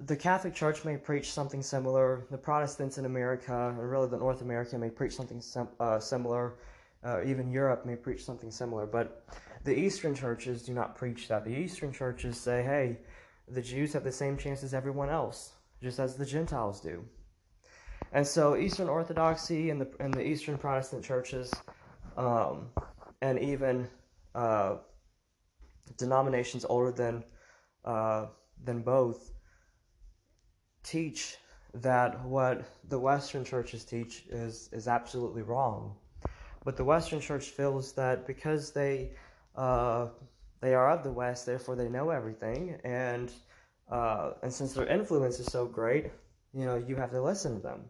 the 0.00 0.16
Catholic 0.16 0.54
Church 0.54 0.84
may 0.84 0.96
preach 0.96 1.32
something 1.32 1.62
similar. 1.62 2.26
The 2.30 2.38
Protestants 2.38 2.98
in 2.98 3.04
America, 3.04 3.74
or 3.78 3.88
really 3.88 4.08
the 4.08 4.18
North 4.18 4.42
America, 4.42 4.78
may 4.78 4.90
preach 4.90 5.14
something 5.14 5.40
sim- 5.40 5.68
uh, 5.80 5.98
similar. 5.98 6.54
Uh, 7.02 7.22
even 7.24 7.50
Europe 7.50 7.84
may 7.86 7.96
preach 7.96 8.24
something 8.24 8.50
similar. 8.50 8.86
But 8.86 9.26
the 9.64 9.74
Eastern 9.74 10.14
churches 10.14 10.62
do 10.62 10.72
not 10.72 10.96
preach 10.96 11.28
that. 11.28 11.44
The 11.44 11.54
Eastern 11.54 11.92
churches 11.92 12.36
say, 12.38 12.62
hey, 12.62 12.98
the 13.48 13.62
Jews 13.62 13.92
have 13.92 14.04
the 14.04 14.12
same 14.12 14.36
chance 14.36 14.62
as 14.62 14.74
everyone 14.74 15.10
else, 15.10 15.52
just 15.82 15.98
as 15.98 16.16
the 16.16 16.26
Gentiles 16.26 16.80
do. 16.80 17.04
And 18.12 18.26
so 18.26 18.56
Eastern 18.56 18.88
Orthodoxy 18.88 19.70
and 19.70 19.80
the 19.80 19.88
and 19.98 20.14
the 20.14 20.24
Eastern 20.24 20.56
Protestant 20.56 21.04
churches, 21.04 21.52
um, 22.16 22.68
and 23.20 23.38
even 23.38 23.88
uh, 24.34 24.76
denominations 25.98 26.64
older 26.64 26.92
than 26.92 27.24
uh, 27.84 28.26
than 28.64 28.82
both, 28.82 29.32
teach 30.82 31.36
that 31.74 32.24
what 32.24 32.64
the 32.88 32.98
Western 32.98 33.44
churches 33.44 33.84
teach 33.84 34.24
is 34.30 34.68
is 34.72 34.86
absolutely 34.88 35.42
wrong. 35.42 35.96
But 36.64 36.76
the 36.76 36.84
Western 36.84 37.20
church 37.20 37.50
feels 37.50 37.92
that 37.92 38.26
because 38.26 38.72
they 38.72 39.12
uh, 39.56 40.08
they 40.60 40.74
are 40.74 40.90
of 40.90 41.02
the 41.02 41.12
West, 41.12 41.46
therefore 41.46 41.76
they 41.76 41.88
know 41.88 42.10
everything, 42.10 42.78
and 42.84 43.32
uh, 43.90 44.32
and 44.42 44.52
since 44.52 44.72
their 44.72 44.86
influence 44.86 45.40
is 45.40 45.46
so 45.46 45.66
great, 45.66 46.10
you 46.52 46.64
know 46.64 46.76
you 46.76 46.96
have 46.96 47.10
to 47.10 47.20
listen 47.20 47.56
to 47.56 47.62
them. 47.62 47.84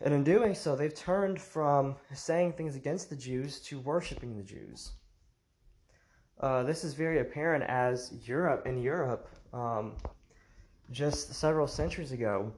And 0.00 0.14
in 0.14 0.22
doing 0.22 0.54
so, 0.54 0.76
they've 0.76 0.94
turned 0.94 1.40
from 1.40 1.96
saying 2.14 2.52
things 2.52 2.76
against 2.76 3.10
the 3.10 3.16
Jews 3.16 3.60
to 3.62 3.80
worshiping 3.80 4.36
the 4.36 4.44
Jews. 4.44 4.92
Uh, 6.40 6.62
this 6.62 6.84
is 6.84 6.94
very 6.94 7.18
apparent 7.18 7.64
as 7.64 8.12
Europe, 8.24 8.66
in 8.66 8.80
Europe, 8.80 9.28
um, 9.52 9.96
just 10.90 11.34
several 11.34 11.66
centuries 11.66 12.12
ago, 12.12 12.52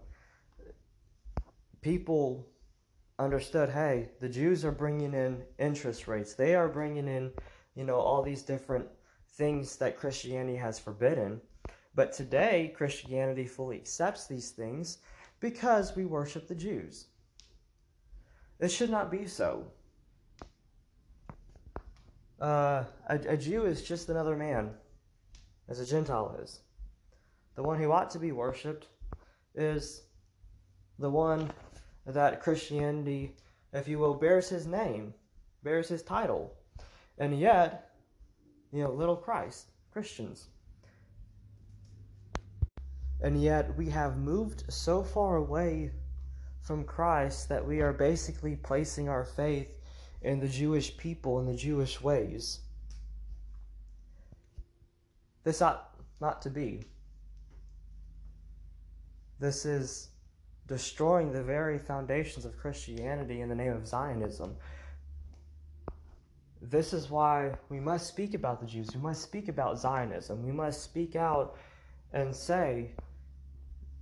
people 1.80 2.46
understood 3.18 3.70
hey, 3.70 4.10
the 4.20 4.28
Jews 4.28 4.64
are 4.64 4.72
bringing 4.72 5.14
in 5.14 5.42
interest 5.58 6.08
rates. 6.08 6.34
They 6.34 6.54
are 6.54 6.68
bringing 6.68 7.08
in, 7.08 7.30
you 7.74 7.84
know, 7.84 7.96
all 7.96 8.22
these 8.22 8.42
different 8.42 8.86
things 9.34 9.76
that 9.76 9.98
Christianity 9.98 10.56
has 10.56 10.78
forbidden. 10.78 11.40
But 11.94 12.12
today, 12.12 12.72
Christianity 12.76 13.46
fully 13.46 13.76
accepts 13.76 14.26
these 14.26 14.50
things 14.50 14.98
because 15.40 15.96
we 15.96 16.04
worship 16.04 16.46
the 16.46 16.54
Jews. 16.54 17.06
It 18.58 18.70
should 18.70 18.90
not 18.90 19.10
be 19.10 19.26
so. 19.26 19.66
Uh, 22.40 22.84
a, 23.08 23.16
a 23.28 23.36
Jew 23.36 23.66
is 23.66 23.82
just 23.82 24.08
another 24.08 24.34
man, 24.34 24.70
as 25.68 25.78
a 25.78 25.86
Gentile 25.86 26.36
is. 26.42 26.60
The 27.54 27.62
one 27.62 27.78
who 27.78 27.92
ought 27.92 28.10
to 28.10 28.18
be 28.18 28.32
worshipped 28.32 28.88
is 29.54 30.02
the 30.98 31.10
one 31.10 31.50
that 32.06 32.40
Christianity, 32.40 33.36
if 33.72 33.86
you 33.86 33.98
will, 33.98 34.14
bears 34.14 34.48
his 34.48 34.66
name, 34.66 35.12
bears 35.62 35.88
his 35.88 36.02
title. 36.02 36.54
And 37.18 37.38
yet, 37.38 37.90
you 38.72 38.82
know, 38.82 38.90
little 38.90 39.16
Christ, 39.16 39.66
Christians. 39.92 40.46
And 43.20 43.42
yet, 43.42 43.76
we 43.76 43.90
have 43.90 44.16
moved 44.16 44.64
so 44.72 45.02
far 45.02 45.36
away 45.36 45.90
from 46.62 46.84
Christ 46.84 47.50
that 47.50 47.66
we 47.66 47.82
are 47.82 47.92
basically 47.92 48.56
placing 48.56 49.10
our 49.10 49.24
faith 49.24 49.68
in 50.22 50.40
the 50.40 50.48
Jewish 50.48 50.96
people 50.96 51.38
and 51.38 51.48
the 51.48 51.56
Jewish 51.56 52.00
ways. 52.00 52.60
This 55.44 55.62
ought 55.62 55.94
not 56.20 56.42
to 56.42 56.50
be. 56.50 56.84
This 59.38 59.64
is 59.64 60.08
destroying 60.66 61.32
the 61.32 61.42
very 61.42 61.78
foundations 61.78 62.44
of 62.44 62.56
Christianity 62.56 63.40
in 63.40 63.48
the 63.48 63.54
name 63.54 63.72
of 63.72 63.86
Zionism. 63.86 64.54
This 66.62 66.92
is 66.92 67.08
why 67.08 67.54
we 67.70 67.80
must 67.80 68.06
speak 68.06 68.34
about 68.34 68.60
the 68.60 68.66
Jews. 68.66 68.90
We 68.94 69.00
must 69.00 69.22
speak 69.22 69.48
about 69.48 69.78
Zionism. 69.78 70.44
We 70.44 70.52
must 70.52 70.82
speak 70.82 71.16
out 71.16 71.56
and 72.12 72.36
say 72.36 72.90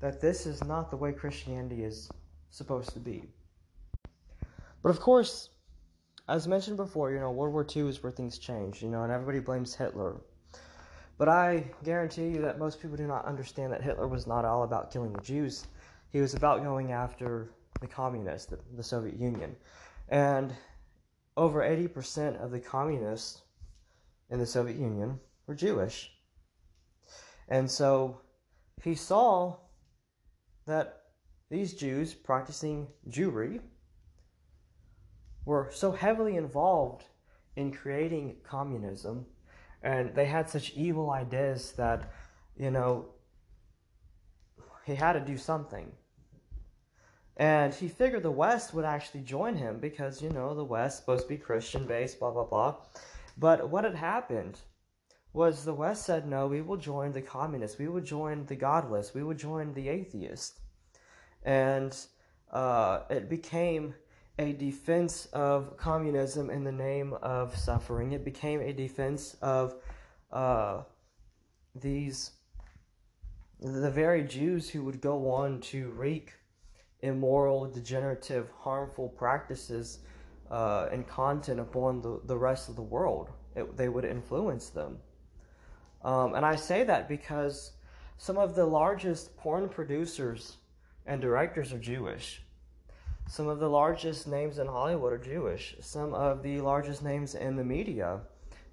that 0.01 0.21
this 0.21 0.45
is 0.45 0.65
not 0.65 0.91
the 0.91 0.97
way 0.97 1.13
Christianity 1.13 1.85
is 1.85 2.11
supposed 2.51 2.91
to 2.95 3.01
be. 3.01 3.25
But 4.83 4.91
of 4.91 5.01
course, 5.01 5.51
as 6.29 6.47
mentioned 6.47 6.77
before, 6.77 7.11
you 7.11 7.19
know, 7.19 7.31
World 7.31 7.55
War 7.55 7.67
II 7.75 7.89
is 7.89 8.03
where 8.03 8.13
things 8.13 8.39
changed, 8.39 8.83
you 8.83 8.89
know, 8.89 9.03
and 9.03 9.13
everybody 9.13 9.41
blames 9.41 9.75
Hitler. 9.75 10.17
But 11.17 11.29
I 11.29 11.65
guarantee 11.85 12.29
you 12.29 12.43
that 12.43 12.59
most 12.59 12.81
people 12.81 12.97
do 12.97 13.07
not 13.07 13.25
understand 13.25 13.73
that 13.73 13.83
Hitler 13.83 14.07
was 14.07 14.27
not 14.27 14.45
all 14.45 14.63
about 14.63 14.93
killing 14.93 15.13
the 15.13 15.23
Jews. 15.23 15.67
He 16.11 16.21
was 16.21 16.35
about 16.35 16.63
going 16.63 16.93
after 16.93 17.51
the 17.81 17.87
communists, 17.87 18.47
the, 18.47 18.59
the 18.77 18.83
Soviet 18.83 19.19
Union. 19.19 19.57
And 20.11 20.55
over 21.37 21.61
80% 21.61 22.43
of 22.43 22.51
the 22.51 22.61
communists 22.61 23.43
in 24.31 24.39
the 24.39 24.47
Soviet 24.47 24.77
Union 24.77 25.19
were 25.47 25.55
Jewish. 25.55 26.13
And 27.49 27.71
so 27.71 28.21
he 28.83 28.95
saw 28.95 29.57
that 30.67 31.03
these 31.51 31.73
Jews 31.73 32.13
practicing 32.13 32.87
Jewry 33.09 33.61
were 35.49 35.71
so 35.73 35.93
heavily 35.93 36.37
involved 36.37 37.05
in 37.57 37.73
creating 37.73 38.37
communism 38.45 39.25
and 39.83 40.15
they 40.15 40.27
had 40.27 40.51
such 40.51 40.75
evil 40.75 41.11
ideas 41.11 41.73
that, 41.73 42.13
you 42.55 42.71
know, 42.71 43.07
he 44.85 44.95
had 44.95 45.15
to 45.15 45.21
do 45.21 45.39
something. 45.39 45.91
And 47.39 47.73
he 47.73 47.89
figured 47.89 48.25
the 48.25 48.31
West 48.31 48.75
would 48.75 48.85
actually 48.85 49.23
join 49.23 49.57
him 49.57 49.79
because, 49.81 50.21
you 50.21 50.29
know, 50.29 50.55
the 50.55 50.65
West 50.65 50.99
supposed 50.99 51.23
to 51.23 51.29
be 51.29 51.39
Christian 51.39 51.87
based, 51.87 52.19
blah, 52.19 52.31
blah, 52.31 52.45
blah. 52.45 52.77
But 53.39 53.71
what 53.71 53.85
had 53.85 53.95
happened 53.95 54.59
was 55.33 55.65
the 55.65 55.73
West 55.73 56.05
said, 56.05 56.29
no, 56.29 56.47
we 56.47 56.61
will 56.61 56.77
join 56.77 57.13
the 57.13 57.23
communists, 57.23 57.79
we 57.79 57.89
will 57.89 58.03
join 58.03 58.45
the 58.45 58.57
godless, 58.57 59.15
we 59.15 59.23
will 59.23 59.41
join 59.49 59.73
the 59.73 59.89
atheist. 59.89 60.61
And 61.43 61.97
uh, 62.53 63.01
it 63.09 63.31
became 63.31 63.95
a 64.39 64.53
defense 64.53 65.27
of 65.33 65.77
communism 65.77 66.49
in 66.49 66.63
the 66.63 66.73
name 66.73 67.13
of 67.23 67.57
suffering. 67.57 68.13
It 68.13 68.25
became 68.25 68.61
a 68.61 68.73
defense 68.73 69.37
of 69.43 69.75
uh, 70.33 70.83
these, 71.75 72.31
the 73.61 73.91
very 73.91 74.23
Jews 74.23 74.71
who 74.71 74.85
would 74.85 75.01
go 75.01 75.31
on 75.31 75.61
to 75.63 75.91
wreak 75.91 76.35
immoral, 77.01 77.67
degenerative, 77.67 78.49
harmful 78.61 79.09
practices 79.09 79.99
uh, 80.51 80.89
and 80.93 81.07
content 81.07 81.61
upon 81.61 82.01
the, 82.01 82.21
the 82.25 82.37
rest 82.37 82.69
of 82.69 82.77
the 82.77 82.83
world. 82.83 83.31
It, 83.57 83.77
they 83.77 83.89
would 83.89 84.05
influence 84.05 84.69
them. 84.69 84.99
Um, 86.05 86.35
and 86.35 86.47
I 86.47 86.55
say 86.55 86.85
that 86.85 87.09
because 87.09 87.73
some 88.19 88.39
of 88.39 88.55
the 88.55 88.65
largest 88.65 89.37
porn 89.37 89.69
producers 89.69 90.57
and 91.07 91.21
directors 91.21 91.73
are 91.73 91.79
Jewish. 91.79 92.43
Some 93.29 93.47
of 93.47 93.59
the 93.59 93.69
largest 93.69 94.27
names 94.27 94.59
in 94.59 94.67
Hollywood 94.67 95.13
are 95.13 95.19
Jewish. 95.19 95.77
Some 95.81 96.15
of 96.15 96.43
the 96.43 96.63
largest 96.63 97.03
names 97.05 97.35
in 97.35 97.57
the 97.57 97.63
media 97.63 98.21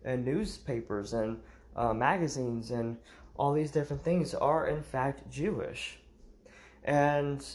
and 0.06 0.24
newspapers 0.24 1.12
and 1.12 1.42
uh, 1.76 1.94
magazines 1.94 2.72
and 2.72 2.96
all 3.36 3.52
these 3.52 3.70
different 3.70 4.02
things 4.02 4.34
are 4.34 4.68
in 4.68 4.82
fact 4.82 5.30
Jewish. 5.30 6.00
And 6.86 7.46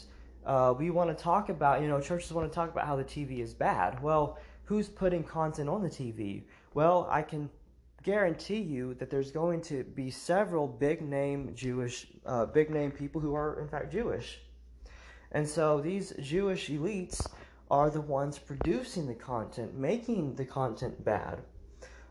uh, 0.45 0.75
we 0.77 0.91
want 0.91 1.09
to 1.09 1.23
talk 1.23 1.49
about, 1.49 1.81
you 1.81 1.87
know, 1.87 1.99
churches 1.99 2.31
want 2.33 2.51
to 2.51 2.53
talk 2.53 2.69
about 2.69 2.85
how 2.85 2.95
the 2.95 3.03
TV 3.03 3.39
is 3.39 3.55
bad. 3.55 3.99
Well, 4.03 4.37
who's 4.65 4.87
putting 4.87 5.23
content 5.23 5.69
on 5.69 5.81
the 5.81 5.89
TV? 5.89 6.43
Well, 6.75 7.07
I 7.09 7.23
can 7.23 7.49
guarantee 8.03 8.61
you 8.61 8.93
that 8.95 9.09
there's 9.09 9.31
going 9.31 9.61
to 9.61 9.83
be 9.83 10.11
several 10.11 10.67
big 10.67 11.01
name 11.01 11.53
Jewish, 11.55 12.05
uh, 12.27 12.45
big 12.45 12.69
name 12.69 12.91
people 12.91 13.19
who 13.19 13.33
are 13.33 13.59
in 13.59 13.67
fact 13.67 13.91
Jewish. 13.91 14.39
And 15.31 15.47
so 15.47 15.79
these 15.79 16.13
Jewish 16.19 16.69
elites 16.69 17.25
are 17.69 17.89
the 17.89 18.01
ones 18.01 18.37
producing 18.37 19.07
the 19.07 19.15
content, 19.15 19.77
making 19.77 20.35
the 20.35 20.45
content 20.45 21.03
bad. 21.05 21.39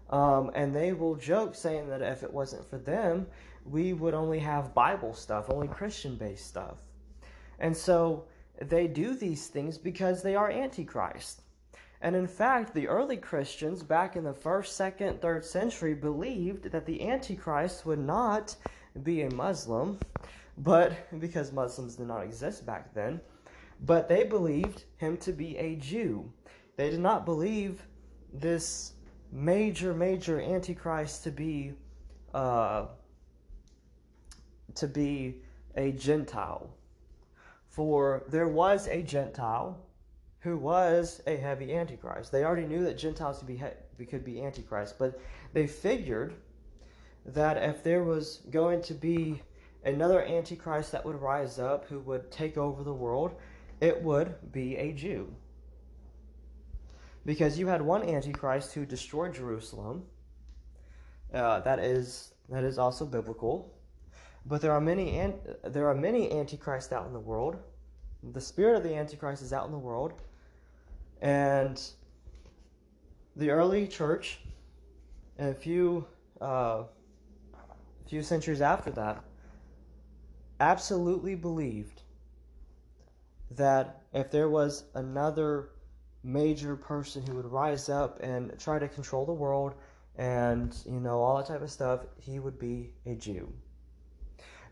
Um, 0.08 0.50
and 0.54 0.74
they 0.74 0.92
will 0.92 1.14
joke 1.14 1.54
saying 1.54 1.88
that 1.88 2.02
if 2.02 2.22
it 2.22 2.32
wasn't 2.32 2.68
for 2.68 2.78
them, 2.78 3.26
we 3.64 3.92
would 3.92 4.14
only 4.14 4.38
have 4.38 4.74
Bible 4.74 5.14
stuff, 5.14 5.50
only 5.50 5.68
Christian 5.68 6.16
based 6.16 6.46
stuff. 6.46 6.78
And 7.58 7.76
so 7.76 8.24
they 8.60 8.86
do 8.86 9.14
these 9.14 9.48
things 9.48 9.78
because 9.78 10.22
they 10.22 10.34
are 10.34 10.50
Antichrist. 10.50 11.42
And 12.02 12.16
in 12.16 12.26
fact, 12.26 12.72
the 12.72 12.88
early 12.88 13.18
Christians 13.18 13.82
back 13.82 14.16
in 14.16 14.24
the 14.24 14.32
first, 14.32 14.76
second, 14.76 15.20
third 15.20 15.44
century 15.44 15.94
believed 15.94 16.70
that 16.72 16.86
the 16.86 17.06
Antichrist 17.06 17.84
would 17.84 17.98
not 17.98 18.56
be 19.02 19.22
a 19.22 19.30
Muslim, 19.30 19.98
but 20.62 20.92
because 21.20 21.52
Muslims 21.52 21.96
did 21.96 22.06
not 22.06 22.22
exist 22.22 22.66
back 22.66 22.92
then, 22.94 23.20
but 23.84 24.08
they 24.08 24.24
believed 24.24 24.84
him 24.98 25.16
to 25.18 25.32
be 25.32 25.56
a 25.56 25.76
Jew. 25.76 26.30
They 26.76 26.90
did 26.90 27.00
not 27.00 27.24
believe 27.24 27.82
this 28.32 28.92
major, 29.32 29.94
major 29.94 30.40
Antichrist 30.40 31.24
to 31.24 31.30
be 31.30 31.72
uh, 32.34 32.86
to 34.74 34.86
be 34.86 35.42
a 35.76 35.92
Gentile. 35.92 36.70
For 37.66 38.24
there 38.28 38.48
was 38.48 38.86
a 38.88 39.02
Gentile 39.02 39.78
who 40.40 40.56
was 40.56 41.22
a 41.26 41.36
heavy 41.36 41.74
Antichrist. 41.74 42.32
They 42.32 42.44
already 42.44 42.66
knew 42.66 42.84
that 42.84 42.96
Gentiles 42.96 43.38
could 43.38 43.48
be, 43.48 43.56
he- 43.56 44.06
could 44.06 44.24
be 44.24 44.42
Antichrist, 44.42 44.98
but 44.98 45.20
they 45.52 45.66
figured 45.66 46.34
that 47.26 47.56
if 47.56 47.82
there 47.82 48.04
was 48.04 48.40
going 48.50 48.80
to 48.82 48.94
be 48.94 49.42
another 49.84 50.22
Antichrist 50.22 50.92
that 50.92 51.04
would 51.04 51.20
rise 51.20 51.58
up 51.58 51.86
who 51.86 52.00
would 52.00 52.30
take 52.30 52.56
over 52.56 52.82
the 52.82 52.92
world, 52.92 53.34
it 53.80 54.02
would 54.02 54.52
be 54.52 54.76
a 54.76 54.92
Jew. 54.92 55.32
Because 57.24 57.58
you 57.58 57.66
had 57.66 57.82
one 57.82 58.02
Antichrist 58.02 58.74
who 58.74 58.86
destroyed 58.86 59.34
Jerusalem. 59.34 60.04
Uh, 61.32 61.60
that 61.60 61.78
is 61.78 62.32
that 62.48 62.64
is 62.64 62.78
also 62.78 63.06
biblical. 63.06 63.72
But 64.46 64.60
there 64.60 64.72
are 64.72 64.80
many 64.80 65.32
there 65.64 65.88
are 65.88 65.94
many 65.94 66.32
antichrists 66.32 66.92
out 66.92 67.06
in 67.06 67.12
the 67.12 67.20
world. 67.20 67.56
The 68.32 68.40
spirit 68.40 68.76
of 68.76 68.82
the 68.82 68.94
antichrist 68.94 69.42
is 69.42 69.52
out 69.52 69.66
in 69.66 69.72
the 69.72 69.78
world, 69.78 70.12
and 71.22 71.80
the 73.36 73.50
early 73.50 73.86
church, 73.86 74.40
and 75.38 75.50
a 75.50 75.54
few 75.54 76.06
uh, 76.40 76.84
a 77.54 78.08
few 78.08 78.22
centuries 78.22 78.60
after 78.60 78.90
that, 78.90 79.22
absolutely 80.60 81.34
believed 81.34 82.02
that 83.50 84.02
if 84.12 84.30
there 84.30 84.48
was 84.48 84.84
another 84.94 85.70
major 86.22 86.76
person 86.76 87.26
who 87.26 87.34
would 87.34 87.46
rise 87.46 87.88
up 87.88 88.20
and 88.22 88.56
try 88.58 88.78
to 88.78 88.86
control 88.88 89.24
the 89.24 89.32
world 89.32 89.74
and 90.16 90.76
you 90.84 91.00
know 91.00 91.20
all 91.20 91.38
that 91.38 91.46
type 91.46 91.62
of 91.62 91.70
stuff, 91.70 92.00
he 92.18 92.38
would 92.38 92.58
be 92.58 92.92
a 93.06 93.14
Jew. 93.14 93.52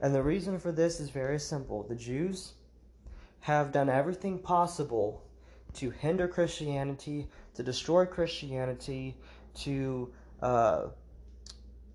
And 0.00 0.14
the 0.14 0.22
reason 0.22 0.58
for 0.58 0.70
this 0.70 1.00
is 1.00 1.10
very 1.10 1.38
simple. 1.38 1.82
The 1.82 1.96
Jews 1.96 2.52
have 3.40 3.72
done 3.72 3.88
everything 3.88 4.38
possible 4.38 5.24
to 5.74 5.90
hinder 5.90 6.28
Christianity, 6.28 7.28
to 7.54 7.62
destroy 7.62 8.04
Christianity, 8.04 9.16
to 9.60 10.12
uh, 10.40 10.86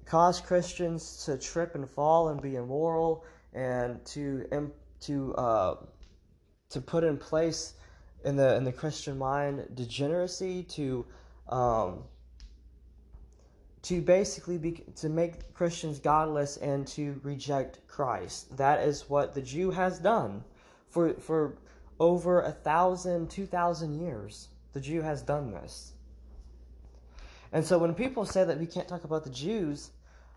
cause 0.05 0.41
Christians 0.41 1.23
to 1.25 1.37
trip 1.37 1.75
and 1.75 1.89
fall 1.89 2.29
and 2.29 2.41
be 2.41 2.55
immoral, 2.55 3.23
and 3.53 4.03
to 4.05 4.71
to 5.01 5.33
uh, 5.35 5.75
to 6.69 6.81
put 6.81 7.03
in 7.03 7.17
place 7.17 7.73
in 8.23 8.35
the 8.35 8.55
in 8.55 8.63
the 8.63 8.71
Christian 8.71 9.17
mind 9.17 9.67
degeneracy 9.75 10.63
to 10.63 11.05
um, 11.49 12.03
to 13.83 14.01
basically 14.01 14.57
be 14.57 14.83
to 14.95 15.09
make 15.09 15.53
Christians 15.53 15.99
godless 15.99 16.57
and 16.57 16.87
to 16.87 17.19
reject 17.23 17.85
Christ. 17.87 18.55
That 18.57 18.87
is 18.87 19.09
what 19.09 19.33
the 19.33 19.41
Jew 19.41 19.71
has 19.71 19.99
done 19.99 20.43
for 20.89 21.13
for 21.15 21.57
over 21.99 22.41
a 22.41 22.51
thousand, 22.51 23.29
two 23.29 23.45
thousand 23.45 23.99
years. 23.99 24.47
The 24.73 24.81
Jew 24.81 25.01
has 25.01 25.21
done 25.21 25.51
this. 25.51 25.93
And 27.51 27.63
so 27.63 27.77
when 27.77 27.93
people 27.93 28.25
say 28.25 28.43
that 28.43 28.59
we 28.59 28.65
can't 28.65 28.87
talk 28.87 29.03
about 29.03 29.23
the 29.23 29.29
Jews, 29.29 29.91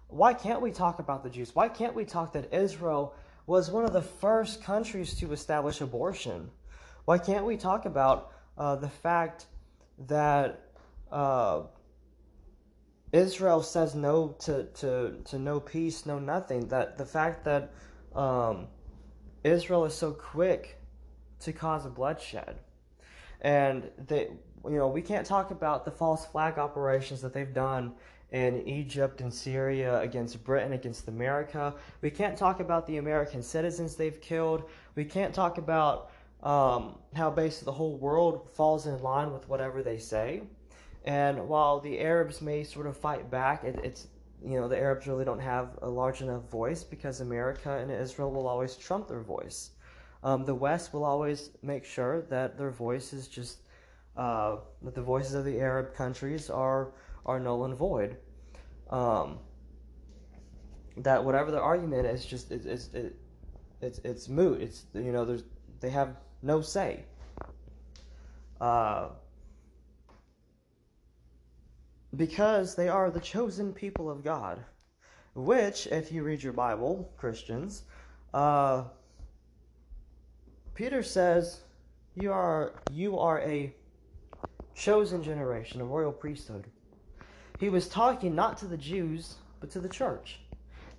why 0.08 0.34
can't 0.34 0.60
we 0.60 0.70
talk 0.70 0.98
about 0.98 1.22
the 1.22 1.30
Jews? 1.30 1.54
Why 1.54 1.68
can't 1.68 1.94
we 1.94 2.04
talk 2.04 2.32
that 2.34 2.52
Israel 2.52 3.14
was 3.46 3.70
one 3.70 3.84
of 3.84 3.92
the 3.92 4.02
first 4.02 4.62
countries 4.62 5.14
to 5.14 5.32
establish 5.32 5.80
abortion? 5.80 6.50
Why 7.04 7.18
can't 7.18 7.44
we 7.44 7.56
talk 7.56 7.86
about 7.86 8.32
uh, 8.58 8.76
the 8.76 8.88
fact 8.88 9.46
that 10.06 10.72
uh, 11.10 11.62
Israel 13.12 13.62
says 13.62 13.94
no 13.94 14.36
to, 14.40 14.64
to, 14.64 15.16
to 15.24 15.38
no 15.38 15.60
peace, 15.60 16.06
no 16.06 16.18
nothing? 16.18 16.68
That 16.68 16.98
the 16.98 17.06
fact 17.06 17.44
that 17.44 17.72
um, 18.14 18.66
Israel 19.44 19.84
is 19.84 19.94
so 19.94 20.12
quick 20.12 20.80
to 21.40 21.52
cause 21.52 21.84
a 21.84 21.90
bloodshed, 21.90 22.58
and 23.40 23.90
they, 24.08 24.28
you 24.64 24.78
know, 24.78 24.88
we 24.88 25.02
can't 25.02 25.26
talk 25.26 25.50
about 25.50 25.84
the 25.84 25.90
false 25.90 26.26
flag 26.26 26.58
operations 26.58 27.20
that 27.22 27.32
they've 27.32 27.52
done 27.52 27.94
in 28.36 28.68
Egypt 28.68 29.22
and 29.22 29.32
Syria 29.32 29.98
against 30.00 30.44
Britain, 30.44 30.74
against 30.74 31.08
America. 31.08 31.74
We 32.02 32.10
can't 32.10 32.36
talk 32.36 32.60
about 32.60 32.86
the 32.86 32.98
American 32.98 33.42
citizens 33.42 33.96
they've 33.96 34.20
killed. 34.20 34.64
We 34.94 35.06
can't 35.06 35.32
talk 35.32 35.56
about 35.56 36.10
um, 36.42 36.98
how 37.14 37.30
basically 37.30 37.64
the 37.64 37.72
whole 37.72 37.96
world 37.96 38.50
falls 38.52 38.86
in 38.86 39.02
line 39.02 39.32
with 39.32 39.48
whatever 39.48 39.82
they 39.82 39.96
say. 39.96 40.42
And 41.06 41.48
while 41.48 41.80
the 41.80 41.98
Arabs 41.98 42.42
may 42.42 42.62
sort 42.62 42.86
of 42.86 42.94
fight 42.94 43.30
back, 43.30 43.64
it, 43.64 43.80
it's 43.82 44.08
you 44.44 44.60
know 44.60 44.68
the 44.68 44.76
Arabs 44.76 45.06
really 45.06 45.24
don't 45.24 45.40
have 45.40 45.78
a 45.80 45.88
large 45.88 46.20
enough 46.20 46.42
voice 46.50 46.84
because 46.84 47.22
America 47.22 47.78
and 47.78 47.90
Israel 47.90 48.30
will 48.30 48.46
always 48.46 48.76
trump 48.76 49.08
their 49.08 49.22
voice. 49.22 49.70
Um, 50.22 50.44
the 50.44 50.54
West 50.54 50.92
will 50.92 51.04
always 51.04 51.52
make 51.62 51.86
sure 51.86 52.20
that 52.28 52.58
their 52.58 52.70
voice 52.70 53.14
is 53.14 53.28
just 53.28 53.60
uh, 54.14 54.56
that 54.82 54.94
the 54.94 55.00
voices 55.14 55.32
of 55.32 55.46
the 55.46 55.58
Arab 55.58 55.94
countries 55.94 56.50
are 56.50 56.92
are 57.24 57.40
null 57.40 57.64
and 57.64 57.74
void. 57.74 58.18
Um, 58.90 59.38
that 60.98 61.24
whatever 61.24 61.50
the 61.50 61.60
argument 61.60 62.06
is, 62.06 62.24
just 62.24 62.50
it, 62.50 62.64
it's 62.64 62.88
it, 62.94 63.16
it's 63.80 63.98
it's 64.04 64.28
moot. 64.28 64.60
It's 64.60 64.84
you 64.94 65.12
know 65.12 65.24
there's 65.24 65.44
they 65.80 65.90
have 65.90 66.16
no 66.42 66.60
say. 66.60 67.04
Uh, 68.60 69.08
because 72.16 72.74
they 72.74 72.88
are 72.88 73.10
the 73.10 73.20
chosen 73.20 73.72
people 73.72 74.10
of 74.10 74.24
God, 74.24 74.64
which, 75.34 75.86
if 75.88 76.10
you 76.10 76.22
read 76.22 76.42
your 76.42 76.54
Bible, 76.54 77.12
Christians, 77.18 77.82
uh, 78.32 78.84
Peter 80.74 81.02
says 81.02 81.60
you 82.14 82.32
are 82.32 82.74
you 82.92 83.18
are 83.18 83.40
a 83.40 83.74
chosen 84.74 85.22
generation, 85.22 85.80
a 85.80 85.84
royal 85.84 86.12
priesthood. 86.12 86.66
He 87.58 87.68
was 87.70 87.88
talking 87.88 88.34
not 88.34 88.58
to 88.58 88.66
the 88.66 88.76
Jews 88.76 89.36
but 89.60 89.70
to 89.70 89.80
the 89.80 89.88
church. 89.88 90.40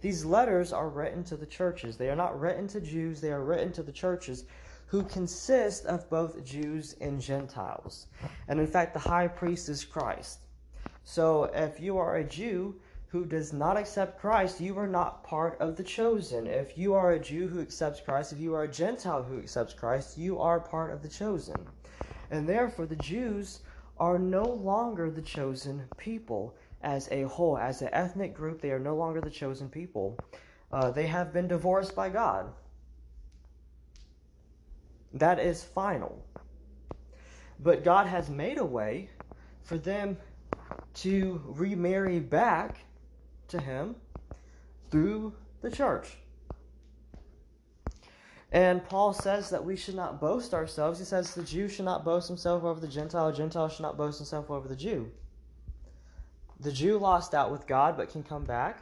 These 0.02 0.26
letters 0.26 0.74
are 0.74 0.90
written 0.90 1.24
to 1.26 1.38
the 1.38 1.46
churches. 1.46 1.98
They 1.98 2.10
are 2.10 2.16
not 2.16 2.40
written 2.40 2.68
to 2.70 2.82
Jews, 2.82 3.22
they 3.22 3.32
are 3.32 3.44
written 3.44 3.72
to 3.74 3.84
the 3.84 3.92
churches 3.92 4.46
who 4.88 5.04
consist 5.04 5.86
of 5.86 6.10
both 6.10 6.44
Jews 6.44 6.96
and 7.02 7.22
Gentiles. 7.22 8.08
And 8.48 8.60
in 8.60 8.68
fact, 8.68 8.94
the 8.94 9.00
high 9.00 9.28
priest 9.28 9.70
is 9.70 9.84
Christ. 9.84 10.40
So 11.04 11.46
if 11.46 11.80
you 11.80 11.98
are 11.98 12.16
a 12.16 12.24
Jew 12.24 12.80
who 13.10 13.26
does 13.26 13.54
not 13.54 13.78
accept 13.78 14.20
Christ, 14.20 14.60
you 14.60 14.78
are 14.78 14.88
not 14.88 15.24
part 15.24 15.60
of 15.60 15.76
the 15.76 15.84
chosen. 15.84 16.48
If 16.48 16.78
you 16.78 16.94
are 16.94 17.12
a 17.12 17.20
Jew 17.20 17.48
who 17.48 17.62
accepts 17.62 18.02
Christ, 18.02 18.34
if 18.34 18.40
you 18.40 18.54
are 18.56 18.64
a 18.64 18.72
Gentile 18.72 19.24
who 19.24 19.40
accepts 19.40 19.74
Christ, 19.74 20.18
you 20.18 20.40
are 20.40 20.60
part 20.60 20.92
of 20.92 21.02
the 21.02 21.10
chosen. 21.10 21.56
And 22.32 22.48
therefore, 22.48 22.86
the 22.86 22.96
Jews 22.98 23.62
are 24.00 24.20
no 24.20 24.44
longer 24.44 25.10
the 25.10 25.22
chosen 25.22 25.84
people 25.98 26.56
as 26.82 27.08
a 27.12 27.24
whole. 27.24 27.58
As 27.58 27.82
an 27.82 27.90
ethnic 27.92 28.34
group, 28.34 28.62
they 28.62 28.72
are 28.72 28.80
no 28.80 28.96
longer 28.96 29.22
the 29.22 29.30
chosen 29.30 29.70
people. 29.70 30.18
Uh, 30.72 30.92
they 30.92 31.08
have 31.08 31.34
been 31.34 31.48
divorced 31.48 31.96
by 31.96 32.10
God. 32.10 32.52
That 35.14 35.40
is 35.40 35.64
final. 35.64 36.24
But 37.60 37.84
God 37.84 38.08
has 38.08 38.30
made 38.30 38.58
a 38.58 38.66
way 38.66 39.10
for 39.64 39.78
them 39.78 40.18
to 40.96 41.42
remarry 41.46 42.20
back 42.20 42.80
to 43.48 43.60
Him 43.60 43.96
through 44.92 45.34
the 45.62 45.72
church. 45.72 46.18
And 48.52 48.84
Paul 48.88 49.14
says 49.14 49.50
that 49.50 49.66
we 49.66 49.76
should 49.76 49.96
not 49.96 50.22
boast 50.22 50.54
ourselves. 50.54 51.00
He 51.00 51.06
says 51.06 51.34
the 51.34 51.44
Jew 51.44 51.68
should 51.68 51.86
not 51.86 52.06
boast 52.06 52.28
himself 52.28 52.64
over 52.64 52.80
the 52.80 52.88
Gentile, 52.88 53.32
Gentile 53.32 53.68
should 53.68 53.82
not 53.82 53.98
boast 53.98 54.20
himself 54.20 54.50
over 54.50 54.68
the 54.68 54.76
Jew. 54.76 55.12
The 56.60 56.72
Jew 56.72 56.98
lost 56.98 57.36
out 57.36 57.52
with 57.52 57.68
God 57.68 57.98
but 57.98 58.10
can 58.10 58.24
come 58.24 58.46
back, 58.46 58.82